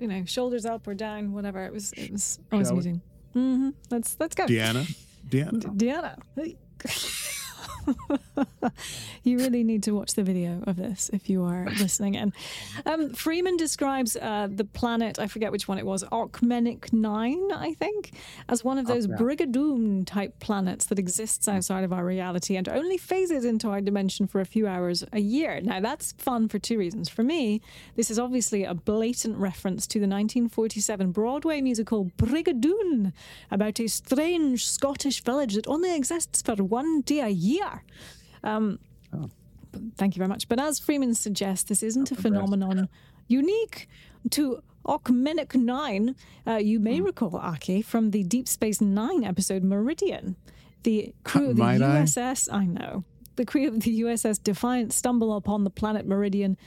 you 0.00 0.08
know, 0.08 0.24
shoulders 0.26 0.66
up 0.66 0.86
or 0.86 0.94
down, 0.94 1.32
whatever. 1.32 1.64
It 1.64 1.72
was. 1.72 1.92
It 1.94 2.10
was 2.12 2.38
always 2.52 2.68
amusing. 2.70 3.02
hmm 3.32 3.70
Let's 3.90 4.16
let's 4.20 4.34
go. 4.34 4.46
Deanna. 4.46 4.84
Deanna. 5.28 5.76
D- 5.76 5.86
Deanna. 5.86 6.16
you 9.22 9.38
really 9.38 9.64
need 9.64 9.82
to 9.84 9.92
watch 9.92 10.14
the 10.14 10.22
video 10.22 10.62
of 10.66 10.76
this 10.76 11.10
if 11.12 11.28
you 11.28 11.44
are 11.44 11.66
listening 11.78 12.14
in. 12.14 12.32
Um, 12.86 13.12
Freeman 13.12 13.56
describes 13.56 14.16
uh, 14.16 14.48
the 14.50 14.64
planet, 14.64 15.18
I 15.18 15.26
forget 15.26 15.52
which 15.52 15.68
one 15.68 15.78
it 15.78 15.86
was, 15.86 16.04
Arkmenic 16.04 16.92
9, 16.92 17.52
I 17.52 17.74
think, 17.74 18.12
as 18.48 18.64
one 18.64 18.78
of 18.78 18.86
those 18.86 19.06
yeah. 19.06 19.16
Brigadoon 19.16 20.06
type 20.06 20.38
planets 20.40 20.86
that 20.86 20.98
exists 20.98 21.48
outside 21.48 21.84
of 21.84 21.92
our 21.92 22.04
reality 22.04 22.56
and 22.56 22.68
only 22.68 22.98
phases 22.98 23.44
into 23.44 23.68
our 23.68 23.80
dimension 23.80 24.26
for 24.26 24.40
a 24.40 24.44
few 24.44 24.66
hours 24.66 25.04
a 25.12 25.20
year. 25.20 25.60
Now, 25.60 25.80
that's 25.80 26.12
fun 26.12 26.48
for 26.48 26.58
two 26.58 26.78
reasons. 26.78 27.08
For 27.08 27.22
me, 27.22 27.60
this 27.96 28.10
is 28.10 28.18
obviously 28.18 28.64
a 28.64 28.74
blatant 28.74 29.36
reference 29.36 29.86
to 29.88 29.98
the 29.98 30.06
1947 30.06 31.12
Broadway 31.12 31.60
musical 31.60 32.06
Brigadoon 32.16 33.12
about 33.50 33.80
a 33.80 33.88
strange 33.88 34.66
Scottish 34.66 35.22
village 35.22 35.54
that 35.54 35.66
only 35.66 35.94
exists 35.94 36.42
for 36.42 36.56
one 36.56 37.00
day 37.02 37.20
a 37.20 37.28
year. 37.28 37.71
Um, 38.44 38.78
but 39.10 39.80
Thank 39.96 40.14
you 40.16 40.20
very 40.20 40.28
much. 40.28 40.48
But 40.48 40.60
as 40.60 40.78
Freeman 40.78 41.14
suggests, 41.14 41.64
this 41.64 41.82
isn't 41.82 42.10
a 42.12 42.14
phenomenon 42.14 42.88
unique 43.28 43.88
to 44.30 44.62
Arkmenic 44.86 45.54
9. 45.54 46.14
Uh, 46.46 46.52
you 46.56 46.78
may 46.80 47.00
recall, 47.00 47.36
Aki, 47.36 47.82
from 47.82 48.10
the 48.10 48.22
Deep 48.24 48.48
Space 48.48 48.80
Nine 48.80 49.24
episode 49.24 49.62
Meridian. 49.62 50.36
The 50.82 51.14
crew 51.24 51.50
of 51.50 51.56
the 51.56 51.62
Might 51.62 51.80
I? 51.82 52.02
USS, 52.02 52.52
I 52.52 52.66
know. 52.66 53.04
The 53.36 53.44
crew 53.46 53.66
of 53.68 53.80
the 53.80 54.02
USS 54.02 54.42
Defiant 54.42 54.92
stumble 54.92 55.34
upon 55.36 55.64
the 55.64 55.70
planet 55.70 56.06
Meridian 56.06 56.58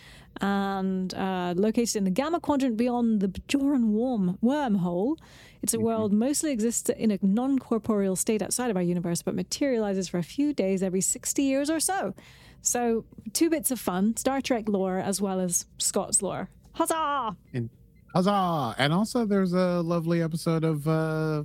and 0.41 1.13
uh, 1.13 1.53
located 1.55 1.95
in 1.95 2.03
the 2.03 2.11
Gamma 2.11 2.39
Quadrant 2.39 2.75
beyond 2.75 3.21
the 3.21 3.27
Bajoran 3.27 3.89
worm, 3.89 4.37
wormhole. 4.43 5.17
It's 5.61 5.73
a 5.73 5.79
world 5.79 6.11
mostly 6.11 6.51
exists 6.51 6.89
in 6.89 7.11
a 7.11 7.19
non 7.21 7.59
corporeal 7.59 8.15
state 8.15 8.41
outside 8.41 8.69
of 8.69 8.77
our 8.77 8.83
universe, 8.83 9.21
but 9.21 9.35
materializes 9.35 10.09
for 10.09 10.17
a 10.17 10.23
few 10.23 10.53
days 10.53 10.83
every 10.83 11.01
60 11.01 11.41
years 11.41 11.69
or 11.69 11.79
so. 11.79 12.13
So, 12.61 13.05
two 13.33 13.49
bits 13.49 13.69
of 13.69 13.79
fun 13.79 14.17
Star 14.17 14.41
Trek 14.41 14.67
lore 14.67 14.97
as 14.97 15.21
well 15.21 15.39
as 15.39 15.67
Scots 15.77 16.21
lore. 16.21 16.49
Huzzah! 16.73 17.35
And 17.53 17.69
huzzah! 18.13 18.75
And 18.77 18.91
also, 18.91 19.25
there's 19.25 19.53
a 19.53 19.81
lovely 19.81 20.21
episode 20.21 20.63
of 20.63 20.87
uh, 20.87 21.43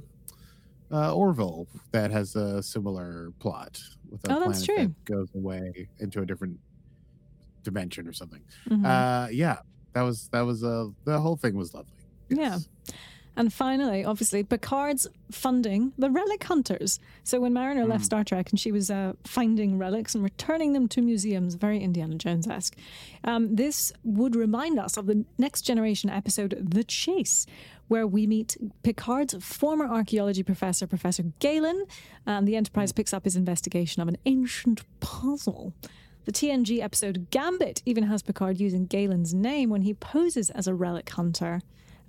uh, 0.90 1.14
Orville 1.14 1.68
that 1.92 2.10
has 2.10 2.34
a 2.36 2.62
similar 2.62 3.32
plot 3.38 3.80
with 4.10 4.24
a 4.28 4.32
Oh, 4.32 4.40
planet 4.42 4.66
that 4.66 5.04
goes 5.04 5.28
away 5.34 5.88
into 5.98 6.20
a 6.20 6.26
different 6.26 6.58
dimension 7.62 8.06
or 8.08 8.12
something. 8.12 8.42
Mhm. 8.68 8.84
Uh, 8.84 9.28
yeah, 9.30 9.58
that 9.92 10.02
was 10.02 10.28
that 10.28 10.42
was 10.42 10.64
uh, 10.64 10.88
the 11.04 11.20
whole 11.20 11.36
thing 11.36 11.54
was 11.56 11.74
lovely. 11.74 11.92
Yeah. 12.28 12.58
And 13.36 13.52
finally, 13.52 14.04
obviously, 14.04 14.42
Picard's 14.42 15.06
funding 15.30 15.92
the 15.96 16.10
relic 16.10 16.42
hunters. 16.44 16.98
So 17.22 17.40
when 17.40 17.52
Mariner 17.52 17.86
left 17.86 18.04
Star 18.04 18.24
Trek 18.24 18.50
and 18.50 18.58
she 18.58 18.72
was 18.72 18.90
uh, 18.90 19.12
finding 19.24 19.78
relics 19.78 20.14
and 20.16 20.24
returning 20.24 20.72
them 20.72 20.88
to 20.88 21.00
museums, 21.00 21.54
very 21.54 21.78
Indiana 21.78 22.16
Jones 22.16 22.48
esque, 22.48 22.76
um, 23.24 23.54
this 23.54 23.92
would 24.04 24.34
remind 24.34 24.78
us 24.80 24.96
of 24.96 25.06
the 25.06 25.24
next 25.38 25.62
generation 25.62 26.10
episode, 26.10 26.58
The 26.60 26.82
Chase, 26.84 27.46
where 27.90 28.06
we 28.06 28.24
meet 28.24 28.56
Picard's 28.84 29.34
former 29.44 29.84
archaeology 29.84 30.44
professor, 30.44 30.86
Professor 30.86 31.24
Galen, 31.40 31.86
and 32.24 32.46
the 32.46 32.54
Enterprise 32.54 32.92
picks 32.92 33.12
up 33.12 33.24
his 33.24 33.34
investigation 33.34 34.00
of 34.00 34.06
an 34.06 34.16
ancient 34.26 34.82
puzzle. 35.00 35.74
The 36.24 36.30
TNG 36.30 36.80
episode 36.80 37.26
Gambit 37.30 37.82
even 37.84 38.04
has 38.04 38.22
Picard 38.22 38.60
using 38.60 38.86
Galen's 38.86 39.34
name 39.34 39.70
when 39.70 39.82
he 39.82 39.92
poses 39.92 40.50
as 40.50 40.68
a 40.68 40.74
relic 40.74 41.10
hunter 41.10 41.62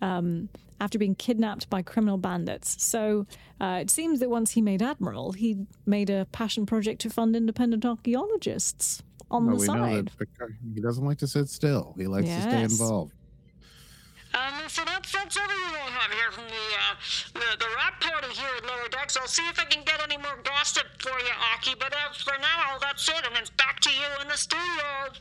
um, 0.03 0.49
after 0.79 0.99
being 0.99 1.15
kidnapped 1.15 1.67
by 1.67 1.81
criminal 1.81 2.19
bandits. 2.19 2.83
So 2.83 3.25
uh, 3.59 3.79
it 3.81 3.89
seems 3.89 4.19
that 4.19 4.29
once 4.29 4.51
he 4.51 4.61
made 4.61 4.83
Admiral, 4.83 5.31
he 5.31 5.65
made 5.87 6.11
a 6.11 6.27
passion 6.31 6.67
project 6.67 7.01
to 7.01 7.09
fund 7.09 7.35
independent 7.35 7.85
archaeologists 7.85 9.01
on 9.31 9.47
But 9.47 9.51
the 9.53 9.57
we 9.57 9.65
know 9.65 9.73
side. 9.73 10.05
that 10.05 10.17
Picard, 10.19 10.57
he 10.75 10.79
doesn't 10.79 11.03
like 11.03 11.17
to 11.17 11.27
sit 11.27 11.49
still. 11.49 11.95
He 11.97 12.05
likes 12.05 12.27
to 12.27 12.41
stay 12.43 12.61
involved. 12.61 13.13
Um, 14.33 14.69
so 14.69 14.83
that's 14.85 15.11
that's 15.11 15.37
everything 15.37 15.75
I 15.75 15.89
have 15.91 16.11
here 16.11 16.31
from 16.31 16.45
the 16.45 16.53
uh, 16.55 16.95
the, 17.33 17.57
the 17.57 17.65
rap 17.75 17.99
party 17.99 18.27
here 18.33 18.49
at 18.57 18.63
Lower 18.65 18.87
Decks. 18.89 19.17
I'll 19.17 19.27
see 19.27 19.43
if 19.49 19.59
I 19.59 19.65
can 19.65 19.83
get 19.83 20.01
any 20.01 20.17
more 20.17 20.39
gossip 20.43 20.85
for 20.99 21.09
you, 21.19 21.33
Aki. 21.53 21.75
But 21.79 21.91
uh, 21.93 22.13
for 22.13 22.39
now, 22.39 22.77
that's 22.79 23.07
it, 23.09 23.25
and 23.27 23.35
it's 23.37 23.49
back 23.51 23.79
to 23.81 23.89
you 23.89 24.21
in 24.21 24.27
the 24.29 24.37
studio. 24.37 25.11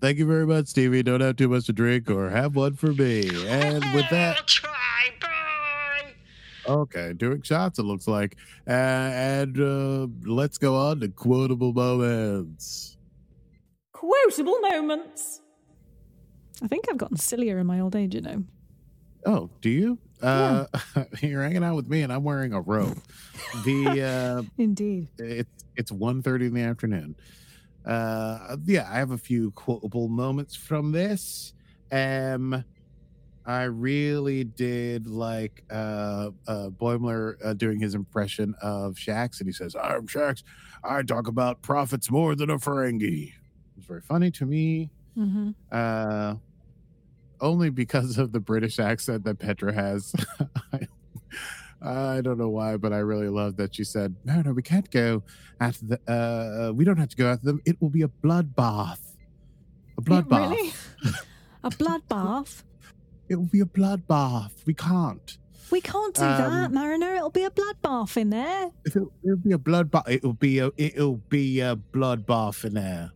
Thank 0.00 0.18
you 0.18 0.26
very 0.26 0.46
much, 0.46 0.68
Stevie. 0.68 1.02
Don't 1.02 1.20
have 1.20 1.36
too 1.36 1.48
much 1.48 1.66
to 1.66 1.72
drink 1.72 2.08
or 2.10 2.30
have 2.30 2.56
one 2.56 2.74
for 2.74 2.92
me. 2.92 3.28
And 3.46 3.84
with 3.94 4.04
I'll 4.04 4.10
that, 4.10 4.46
try. 4.46 4.70
Bye. 5.20 6.12
okay, 6.66 7.12
doing 7.12 7.42
shots, 7.42 7.78
it 7.78 7.82
looks 7.82 8.06
like. 8.08 8.36
Uh, 8.66 8.70
and 8.70 9.60
uh, 9.60 10.06
let's 10.24 10.56
go 10.56 10.76
on 10.76 11.00
to 11.00 11.08
quotable 11.08 11.72
moments. 11.72 12.96
Quotable 13.92 14.60
moments. 14.60 15.42
I 16.62 16.66
think 16.68 16.86
I've 16.90 16.98
gotten 16.98 17.16
sillier 17.16 17.58
in 17.58 17.66
my 17.66 17.80
old 17.80 17.96
age, 17.96 18.14
you 18.14 18.20
know. 18.20 18.44
Oh, 19.26 19.50
do 19.60 19.70
you? 19.70 19.98
Uh, 20.22 20.66
you're 21.22 21.42
hanging 21.42 21.64
out 21.64 21.76
with 21.76 21.88
me, 21.88 22.02
and 22.02 22.12
I'm 22.12 22.24
wearing 22.24 22.52
a 22.52 22.60
robe. 22.60 23.02
The 23.64 24.02
uh, 24.02 24.42
Indeed. 24.58 25.08
it's 25.18 25.64
it's 25.76 25.90
1.30 25.92 26.46
in 26.46 26.54
the 26.54 26.62
afternoon. 26.62 27.16
Uh, 27.84 28.56
yeah, 28.64 28.88
I 28.90 28.96
have 28.96 29.10
a 29.12 29.18
few 29.18 29.50
quotable 29.52 30.08
moments 30.08 30.54
from 30.56 30.92
this. 30.92 31.54
Um, 31.90 32.64
I 33.46 33.62
really 33.64 34.44
did 34.44 35.06
like 35.06 35.64
uh, 35.70 36.30
uh, 36.46 36.68
Boimler 36.70 37.34
uh, 37.42 37.54
doing 37.54 37.80
his 37.80 37.94
impression 37.94 38.54
of 38.60 38.94
Shax, 38.96 39.40
and 39.40 39.48
he 39.48 39.52
says, 39.52 39.74
"I'm 39.74 40.06
Shax. 40.06 40.42
I 40.84 41.02
talk 41.02 41.26
about 41.26 41.62
profits 41.62 42.10
more 42.10 42.34
than 42.34 42.50
a 42.50 42.58
Ferengi." 42.58 43.32
It's 43.76 43.86
very 43.86 44.02
funny 44.02 44.30
to 44.32 44.46
me. 44.46 44.90
hmm 45.14 45.50
Uh, 45.72 46.34
only 47.40 47.70
because 47.70 48.18
of 48.18 48.32
the 48.32 48.40
British 48.40 48.78
accent 48.78 49.24
that 49.24 49.38
Petra 49.38 49.72
has. 49.72 50.12
I, 50.72 50.86
I 51.82 52.20
don't 52.20 52.38
know 52.38 52.48
why, 52.50 52.76
but 52.76 52.92
I 52.92 52.98
really 52.98 53.28
love 53.28 53.56
that 53.56 53.74
she 53.74 53.84
said, 53.84 54.14
"No, 54.24 54.42
no, 54.42 54.52
we 54.52 54.62
can't 54.62 54.90
go 54.90 55.22
at 55.60 55.78
the. 55.82 55.98
Uh, 56.06 56.72
we 56.72 56.84
don't 56.84 56.98
have 56.98 57.08
to 57.08 57.16
go 57.16 57.26
after 57.30 57.46
them. 57.46 57.60
It 57.64 57.80
will 57.80 57.88
be 57.88 58.02
a 58.02 58.08
bloodbath. 58.08 58.98
A 59.98 60.02
bloodbath. 60.02 60.50
Really? 60.50 60.72
a 61.64 61.70
bloodbath? 61.70 62.62
It 63.30 63.36
will 63.36 63.46
be 63.46 63.60
a 63.60 63.64
bloodbath. 63.64 64.50
We 64.66 64.74
can't. 64.74 65.38
We 65.70 65.80
can't 65.80 66.12
do 66.16 66.22
Um, 66.24 66.36
that, 66.36 66.72
Mariner. 66.72 67.14
It'll 67.14 67.30
be 67.30 67.44
a 67.44 67.50
bloodbath 67.50 68.16
in 68.16 68.30
there. 68.30 68.72
It'll, 68.84 69.12
it'll 69.22 69.36
be 69.36 69.52
a 69.52 69.58
bloodbath. 69.58 70.02
It'll 70.08 70.32
be 70.32 70.58
a. 70.58 70.72
It'll 70.76 71.18
be 71.28 71.60
a 71.60 71.76
bloodbath 71.76 72.64
in 72.64 72.74
there. 72.74 73.12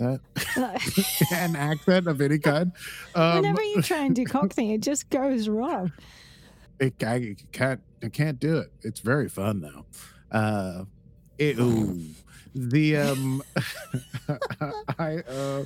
Is 0.00 0.20
that 0.56 1.26
an 1.32 1.56
accent 1.56 2.06
of 2.06 2.20
any 2.20 2.38
kind? 2.38 2.72
Um, 3.14 3.36
Whenever 3.36 3.62
you 3.62 3.82
try 3.82 4.04
and 4.04 4.14
do 4.14 4.24
Cockney, 4.26 4.74
it 4.74 4.80
just 4.80 5.10
goes 5.10 5.48
wrong. 5.48 5.92
it, 6.80 7.02
I 7.02 7.36
can't 7.52 7.80
I 8.02 8.08
can't 8.08 8.38
do 8.38 8.58
it. 8.58 8.72
It's 8.82 9.00
very 9.00 9.28
fun 9.28 9.60
though. 9.60 9.86
Uh, 10.30 10.84
it, 11.38 11.58
ooh, 11.58 12.00
the 12.54 12.96
um, 12.96 13.42
I 14.98 15.18
uh, 15.28 15.64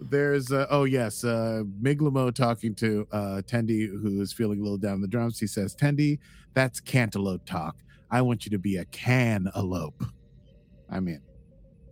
there's 0.00 0.52
uh, 0.52 0.66
oh 0.70 0.84
yes, 0.84 1.24
uh, 1.24 1.62
Migleemo 1.82 2.34
talking 2.34 2.74
to 2.76 3.06
uh 3.12 3.42
Tendi 3.46 3.88
who 3.88 4.20
is 4.20 4.32
feeling 4.32 4.60
a 4.60 4.62
little 4.62 4.78
down 4.78 5.00
the 5.00 5.08
drums. 5.08 5.38
He 5.38 5.46
says, 5.46 5.74
"Tendi, 5.74 6.18
that's 6.54 6.80
cantaloupe 6.80 7.44
talk. 7.44 7.76
I 8.10 8.22
want 8.22 8.44
you 8.44 8.50
to 8.50 8.58
be 8.58 8.76
a 8.76 8.84
cantaloupe." 8.86 10.04
I 10.90 11.00
mean, 11.00 11.20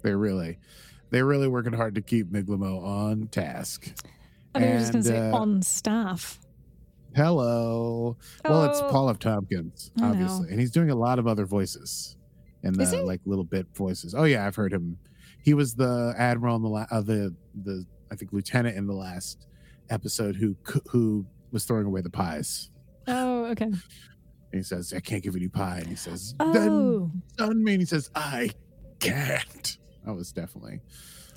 they're 0.03 0.19
really 0.19 0.59
they're 1.11 1.25
really 1.27 1.49
working 1.49 1.73
hard 1.73 1.95
to 1.97 2.01
keep 2.03 2.31
Migleemo 2.33 2.83
on 2.83 3.29
task. 3.29 3.93
I 4.55 4.61
think 4.61 4.71
I 4.73 4.75
was 4.75 4.83
just 4.85 4.93
going 4.93 5.03
to 5.05 5.09
say 5.11 5.17
And, 5.19 5.35
uh, 5.35 5.39
on 5.39 5.63
staff. 5.63 6.41
Hello. 7.15 8.17
Well, 8.45 8.65
it's 8.65 8.81
Oh. 8.81 8.89
Paul 8.91 9.11
F. 9.11 9.19
Tompkins, 9.19 9.91
obviously, 10.03 10.51
and 10.51 10.61
he's 10.61 10.71
doing 10.71 10.91
a 10.91 10.95
lot 10.95 11.19
of 11.19 11.27
other 11.27 11.47
voices 11.47 12.17
and 12.63 12.75
the 12.75 13.03
like 13.03 13.21
little 13.25 13.45
bit 13.45 13.67
voices. 13.75 14.15
Oh 14.15 14.25
yeah, 14.25 14.47
I've 14.47 14.57
heard 14.57 14.73
him. 14.73 14.99
He 15.43 15.55
was 15.55 15.75
the 15.75 16.15
admiral 16.19 16.57
in 16.57 16.63
the 16.63 16.69
la- 16.69 16.87
uh, 16.91 17.01
the 17.01 17.35
the 17.63 17.87
I 18.11 18.17
think 18.17 18.33
lieutenant 18.33 18.77
in 18.77 18.87
the 18.87 18.93
last 18.95 19.47
episode 19.89 20.37
who 20.37 20.57
who 20.91 21.25
was 21.53 21.65
throwing 21.65 21.87
away 21.87 22.03
the 22.03 22.11
pies. 22.11 22.71
Oh, 23.07 23.47
okay. 23.47 23.65
And 23.65 23.75
he 24.53 24.63
says, 24.63 24.93
"I 24.93 25.01
can't 25.01 25.23
give 25.23 25.35
you 25.35 25.41
any 25.41 25.49
pie," 25.49 25.79
and 25.79 25.87
he 25.89 25.95
says, 25.95 26.35
"Then 26.39 27.13
Oh, 27.39 27.51
me." 27.55 27.73
And 27.75 27.81
he 27.83 27.87
says, 27.87 28.11
"I 28.15 28.51
can't." 28.99 29.79
That 30.07 30.15
was 30.15 30.33
definitely 30.33 30.81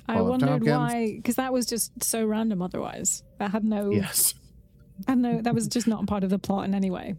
I 0.08 0.20
wondered 0.22 0.46
Tompkins. 0.48 0.76
why, 0.76 1.12
because 1.16 1.36
that 1.36 1.52
was 1.52 1.66
just 1.66 2.02
so 2.02 2.24
random 2.24 2.62
otherwise. 2.62 3.22
That 3.38 3.50
had 3.50 3.64
no, 3.64 3.90
yes. 3.90 4.34
had 5.08 5.18
no, 5.18 5.40
that 5.42 5.54
was 5.54 5.68
just 5.68 5.86
not 5.86 6.06
part 6.06 6.24
of 6.24 6.30
the 6.30 6.38
plot 6.38 6.64
in 6.64 6.74
any 6.74 6.90
way. 6.90 7.16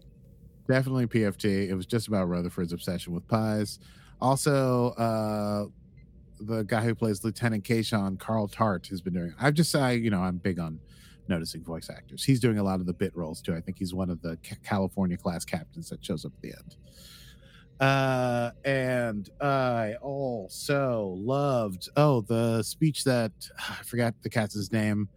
definitely 0.68 1.06
PFT. 1.06 1.68
It 1.68 1.74
was 1.74 1.86
just 1.86 2.08
about 2.08 2.28
Rutherford's 2.28 2.72
obsession 2.72 3.12
with 3.12 3.26
pies. 3.28 3.78
Also, 4.20 4.90
uh, 4.90 5.66
the 6.40 6.62
guy 6.64 6.82
who 6.82 6.94
plays 6.94 7.24
Lieutenant 7.24 7.64
Kayshon, 7.64 8.18
Carl 8.18 8.48
Tart, 8.48 8.86
has 8.88 9.00
been 9.00 9.14
doing. 9.14 9.34
I've 9.40 9.54
just, 9.54 9.74
I, 9.74 9.92
you 9.92 10.10
know, 10.10 10.20
I'm 10.20 10.38
big 10.38 10.58
on 10.58 10.80
noticing 11.28 11.62
voice 11.62 11.88
actors. 11.88 12.24
He's 12.24 12.40
doing 12.40 12.58
a 12.58 12.62
lot 12.62 12.80
of 12.80 12.86
the 12.86 12.92
bit 12.92 13.16
roles 13.16 13.40
too. 13.40 13.54
I 13.54 13.60
think 13.60 13.78
he's 13.78 13.94
one 13.94 14.10
of 14.10 14.20
the 14.22 14.36
California 14.64 15.16
class 15.16 15.44
captains 15.44 15.88
that 15.90 16.04
shows 16.04 16.24
up 16.24 16.32
at 16.36 16.42
the 16.42 16.48
end. 16.48 16.76
Uh, 17.80 18.50
and 18.64 19.28
I 19.40 19.94
also 20.00 21.16
loved 21.18 21.88
oh 21.96 22.20
the 22.20 22.62
speech 22.62 23.04
that 23.04 23.32
I 23.58 23.82
forgot 23.84 24.14
the 24.22 24.30
cat's 24.30 24.70
name 24.72 25.08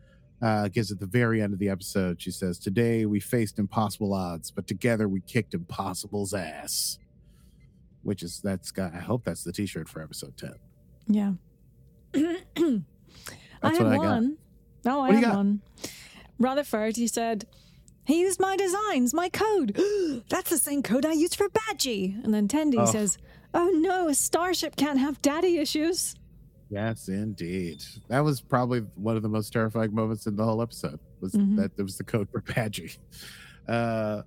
uh, 0.42 0.68
gives 0.70 0.92
at 0.92 1.00
the 1.00 1.06
very 1.06 1.42
end 1.42 1.54
of 1.54 1.60
the 1.60 1.70
episode. 1.70 2.22
She 2.22 2.32
says, 2.32 2.58
"Today 2.60 3.06
we 3.06 3.20
faced 3.20 3.60
impossible 3.60 4.14
odds, 4.14 4.52
but 4.52 4.68
together 4.68 5.08
we 5.08 5.22
kicked 5.22 5.54
impossible's 5.54 6.34
ass." 6.34 6.98
Which 8.04 8.22
is 8.22 8.40
that's 8.44 8.72
got. 8.72 8.94
I 8.94 9.00
hope 9.00 9.24
that's 9.24 9.44
the 9.44 9.52
T-shirt 9.52 9.88
for 9.90 10.02
episode 10.04 10.38
ten. 10.38 10.54
Yeah. 11.08 11.34
I 12.16 13.70
That's 13.70 13.78
had 13.78 13.84
what 13.88 13.94
I 13.94 13.98
got. 13.98 14.04
one. 14.04 14.38
Oh, 14.86 15.02
I 15.02 15.08
What 15.08 15.12
do 15.12 15.18
you 15.20 15.26
had 15.26 15.36
one. 15.36 15.62
Rutherford, 16.38 16.98
he 16.98 17.08
said, 17.08 17.46
he 18.06 18.22
used 18.22 18.40
my 18.40 18.56
designs, 18.58 19.14
my 19.14 19.30
code. 19.30 19.76
That's 20.30 20.50
the 20.50 20.58
same 20.58 20.82
code 20.84 21.06
I 21.06 21.14
used 21.14 21.36
for 21.36 21.50
Badgey. 21.50 22.24
And 22.24 22.34
then 22.34 22.48
Tendi 22.48 22.76
Oh. 22.78 22.86
says, 22.86 23.18
oh 23.54 23.70
no, 23.76 24.08
a 24.10 24.14
starship 24.16 24.76
can't 24.76 25.00
have 25.00 25.22
daddy 25.22 25.58
issues. 25.58 26.16
Yes, 26.70 27.08
indeed. 27.10 27.84
That 28.10 28.22
was 28.22 28.42
probably 28.42 28.80
one 28.96 29.16
of 29.16 29.22
the 29.22 29.30
most 29.30 29.54
terrifying 29.54 29.94
moments 29.94 30.26
in 30.26 30.36
the 30.36 30.44
whole 30.44 30.62
episode. 30.62 31.00
Was 31.22 31.34
Mhm. 31.34 31.58
that 31.58 31.72
it 31.78 31.84
was 31.84 31.98
the 31.98 32.04
code 32.04 32.30
for 32.30 32.42
Badgey. 32.42 32.98
Uh, 33.68 34.22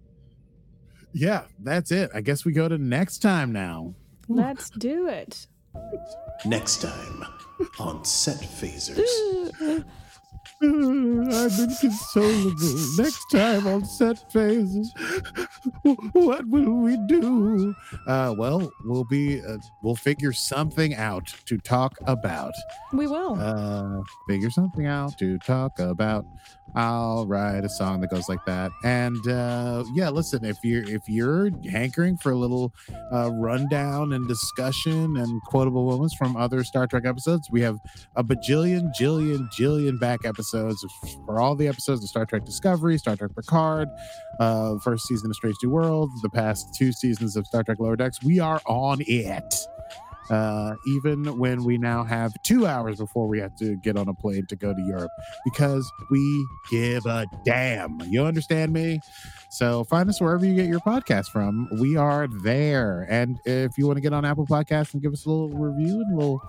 yeah, 1.12 1.44
that's 1.60 1.92
it. 1.92 2.10
I 2.12 2.20
guess 2.20 2.44
we 2.44 2.50
go 2.52 2.68
to 2.68 2.76
next 2.76 3.18
time 3.18 3.52
now. 3.52 3.94
Let's 4.28 4.68
do 4.70 5.06
it. 5.06 5.46
Next 6.44 6.82
time 6.82 7.24
on 7.78 8.04
Set 8.04 8.38
Phasers. 8.38 9.04
I've 10.62 11.56
been 11.56 11.70
consolable. 11.70 12.98
Next 12.98 13.24
time 13.30 13.66
on 13.66 13.84
set 13.84 14.28
phasers, 14.30 14.88
what 16.12 16.48
will 16.48 16.72
we 16.72 16.96
do? 17.06 17.74
Uh, 18.06 18.34
well, 18.36 18.70
we'll 18.84 19.04
be 19.04 19.40
uh, 19.40 19.58
we'll 19.82 19.94
figure 19.94 20.32
something 20.32 20.94
out 20.94 21.32
to 21.46 21.58
talk 21.58 21.96
about. 22.06 22.52
We 22.92 23.06
will. 23.06 23.38
Uh, 23.38 24.02
figure 24.26 24.50
something 24.50 24.86
out 24.86 25.16
to 25.18 25.38
talk 25.38 25.78
about. 25.78 26.24
I'll 26.74 27.26
write 27.26 27.64
a 27.64 27.68
song 27.68 28.00
that 28.00 28.10
goes 28.10 28.28
like 28.28 28.44
that. 28.46 28.70
And 28.84 29.26
uh, 29.28 29.84
yeah, 29.94 30.10
listen, 30.10 30.44
if 30.44 30.56
you're 30.62 30.84
if 30.84 31.02
you're 31.08 31.50
hankering 31.70 32.16
for 32.16 32.32
a 32.32 32.36
little 32.36 32.72
uh, 33.12 33.30
rundown 33.32 34.12
and 34.12 34.28
discussion 34.28 35.16
and 35.16 35.42
quotable 35.44 35.90
moments 35.90 36.14
from 36.14 36.36
other 36.36 36.62
Star 36.64 36.86
Trek 36.86 37.04
episodes, 37.06 37.48
we 37.50 37.60
have 37.62 37.76
a 38.16 38.22
bajillion, 38.22 38.90
jillion, 38.98 39.48
jillion 39.50 39.98
back 39.98 40.20
episodes 40.24 40.84
for 41.26 41.40
all 41.40 41.54
the 41.54 41.68
episodes 41.68 42.02
of 42.02 42.08
Star 42.08 42.26
Trek 42.26 42.44
Discovery, 42.44 42.98
Star 42.98 43.16
Trek 43.16 43.30
Picard, 43.34 43.88
uh, 44.38 44.78
first 44.78 45.06
season 45.06 45.30
of 45.30 45.36
Strange 45.36 45.56
New 45.62 45.70
Worlds, 45.70 46.12
the 46.22 46.30
past 46.30 46.74
two 46.76 46.92
seasons 46.92 47.36
of 47.36 47.46
Star 47.46 47.62
Trek 47.62 47.78
Lower 47.80 47.96
Decks. 47.96 48.22
We 48.22 48.40
are 48.40 48.60
on 48.66 48.98
it. 49.06 49.54
Uh, 50.30 50.74
even 50.86 51.38
when 51.38 51.64
we 51.64 51.78
now 51.78 52.04
have 52.04 52.32
two 52.42 52.66
hours 52.66 52.98
before 52.98 53.26
we 53.26 53.38
have 53.40 53.54
to 53.56 53.76
get 53.76 53.96
on 53.96 54.08
a 54.08 54.14
plane 54.14 54.46
to 54.46 54.56
go 54.56 54.74
to 54.74 54.82
Europe 54.82 55.10
because 55.44 55.90
we 56.10 56.46
give 56.70 57.06
a 57.06 57.26
damn. 57.44 57.98
You 58.08 58.24
understand 58.24 58.72
me? 58.72 59.00
So 59.50 59.84
find 59.84 60.08
us 60.08 60.20
wherever 60.20 60.44
you 60.44 60.54
get 60.54 60.66
your 60.66 60.80
podcast 60.80 61.28
from. 61.28 61.68
We 61.80 61.96
are 61.96 62.28
there. 62.28 63.06
And 63.08 63.38
if 63.46 63.78
you 63.78 63.86
want 63.86 63.96
to 63.96 64.02
get 64.02 64.12
on 64.12 64.24
Apple 64.24 64.46
Podcasts 64.46 64.92
and 64.92 65.02
give 65.02 65.12
us 65.12 65.24
a 65.24 65.30
little 65.30 65.48
review 65.48 66.00
and 66.00 66.12
a 66.12 66.16
little, 66.16 66.40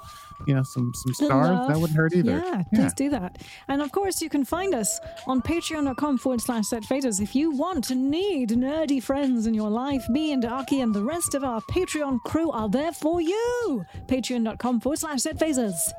you 0.46 0.54
know, 0.54 0.64
some 0.64 0.92
some 0.94 1.14
stars, 1.14 1.68
that 1.68 1.78
wouldn't 1.78 1.98
hurt 1.98 2.14
either. 2.14 2.32
Yeah, 2.32 2.64
please 2.74 2.94
do 2.94 3.10
that. 3.12 3.38
And 3.68 3.82
of 3.82 3.92
course, 3.92 4.22
you 4.22 4.30
can 4.30 4.44
find 4.44 4.76
us 4.76 5.00
on 5.28 5.42
patreon.com 5.42 6.18
forward 6.18 6.42
slash 6.42 6.68
set 6.68 6.84
phasers 6.84 7.22
if 7.22 7.36
you 7.36 7.52
want 7.52 7.86
to 7.86 7.96
need 7.96 8.50
nerdy 8.50 9.02
friends 9.02 9.48
in 9.48 9.54
your 9.54 9.70
life. 9.70 10.08
Me 10.10 10.34
and 10.34 10.44
Aki 10.44 10.82
and 10.82 10.94
the 10.94 11.04
rest 11.04 11.36
of 11.36 11.44
our 11.44 11.62
Patreon 11.62 12.22
crew 12.24 12.52
are 12.52 12.70
there 12.70 12.92
for 12.92 13.22
you. 13.22 13.69
Patreon.com 14.08 14.80
forward 14.80 15.00
slash 15.00 15.22
set 15.22 15.38
phasers. 15.38 15.92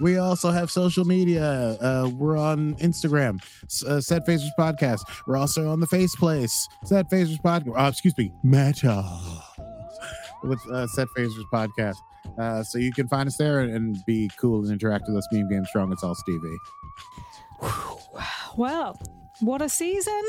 We 0.00 0.16
also 0.16 0.50
have 0.50 0.70
social 0.70 1.04
media. 1.04 1.44
Uh, 1.44 2.10
we're 2.14 2.38
on 2.38 2.74
Instagram, 2.76 3.42
uh, 3.86 4.00
Set 4.00 4.26
Phasers 4.26 4.48
Podcast. 4.58 5.00
We're 5.26 5.36
also 5.36 5.68
on 5.68 5.78
the 5.78 5.86
Face 5.86 6.16
Place, 6.16 6.66
Set 6.84 7.10
Phasers 7.10 7.40
Podcast. 7.42 7.78
Uh, 7.78 7.88
excuse 7.88 8.16
me, 8.16 8.32
Meta, 8.42 9.04
with 10.42 10.58
uh, 10.70 10.86
Set 10.86 11.06
Phasers 11.08 11.44
Podcast. 11.52 11.96
Uh, 12.38 12.62
so 12.62 12.78
you 12.78 12.92
can 12.92 13.08
find 13.08 13.26
us 13.26 13.36
there 13.36 13.60
and, 13.60 13.74
and 13.74 13.98
be 14.06 14.30
cool 14.38 14.62
and 14.62 14.72
interact 14.72 15.04
with 15.06 15.18
us. 15.18 15.28
Meme 15.32 15.50
Game 15.50 15.66
Strong. 15.66 15.92
It's 15.92 16.02
all 16.02 16.14
Stevie. 16.14 16.56
Well, 18.56 18.98
what 19.40 19.62
a 19.62 19.68
season! 19.68 20.22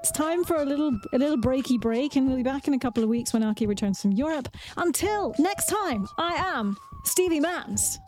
It's 0.00 0.10
time 0.10 0.44
for 0.44 0.56
a 0.56 0.64
little 0.64 0.98
a 1.12 1.18
little 1.18 1.36
breaky 1.38 1.80
break, 1.80 2.16
and 2.16 2.26
we'll 2.26 2.36
be 2.36 2.42
back 2.42 2.68
in 2.68 2.74
a 2.74 2.78
couple 2.78 3.02
of 3.02 3.08
weeks 3.08 3.32
when 3.32 3.42
Aki 3.42 3.66
returns 3.66 4.00
from 4.00 4.12
Europe. 4.12 4.48
Until 4.76 5.34
next 5.38 5.66
time, 5.66 6.06
I 6.18 6.34
am 6.34 6.76
Stevie 7.04 7.40
Mans. 7.40 7.98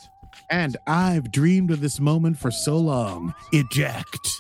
And 0.51 0.77
I've 0.87 1.33
dreamed 1.33 1.71
of 1.71 1.81
this 1.81 2.01
moment 2.01 2.39
for 2.39 2.51
so 2.51 2.79
long. 2.79 3.35
Eject. 3.53 4.31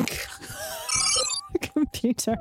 Computer. 1.60 2.36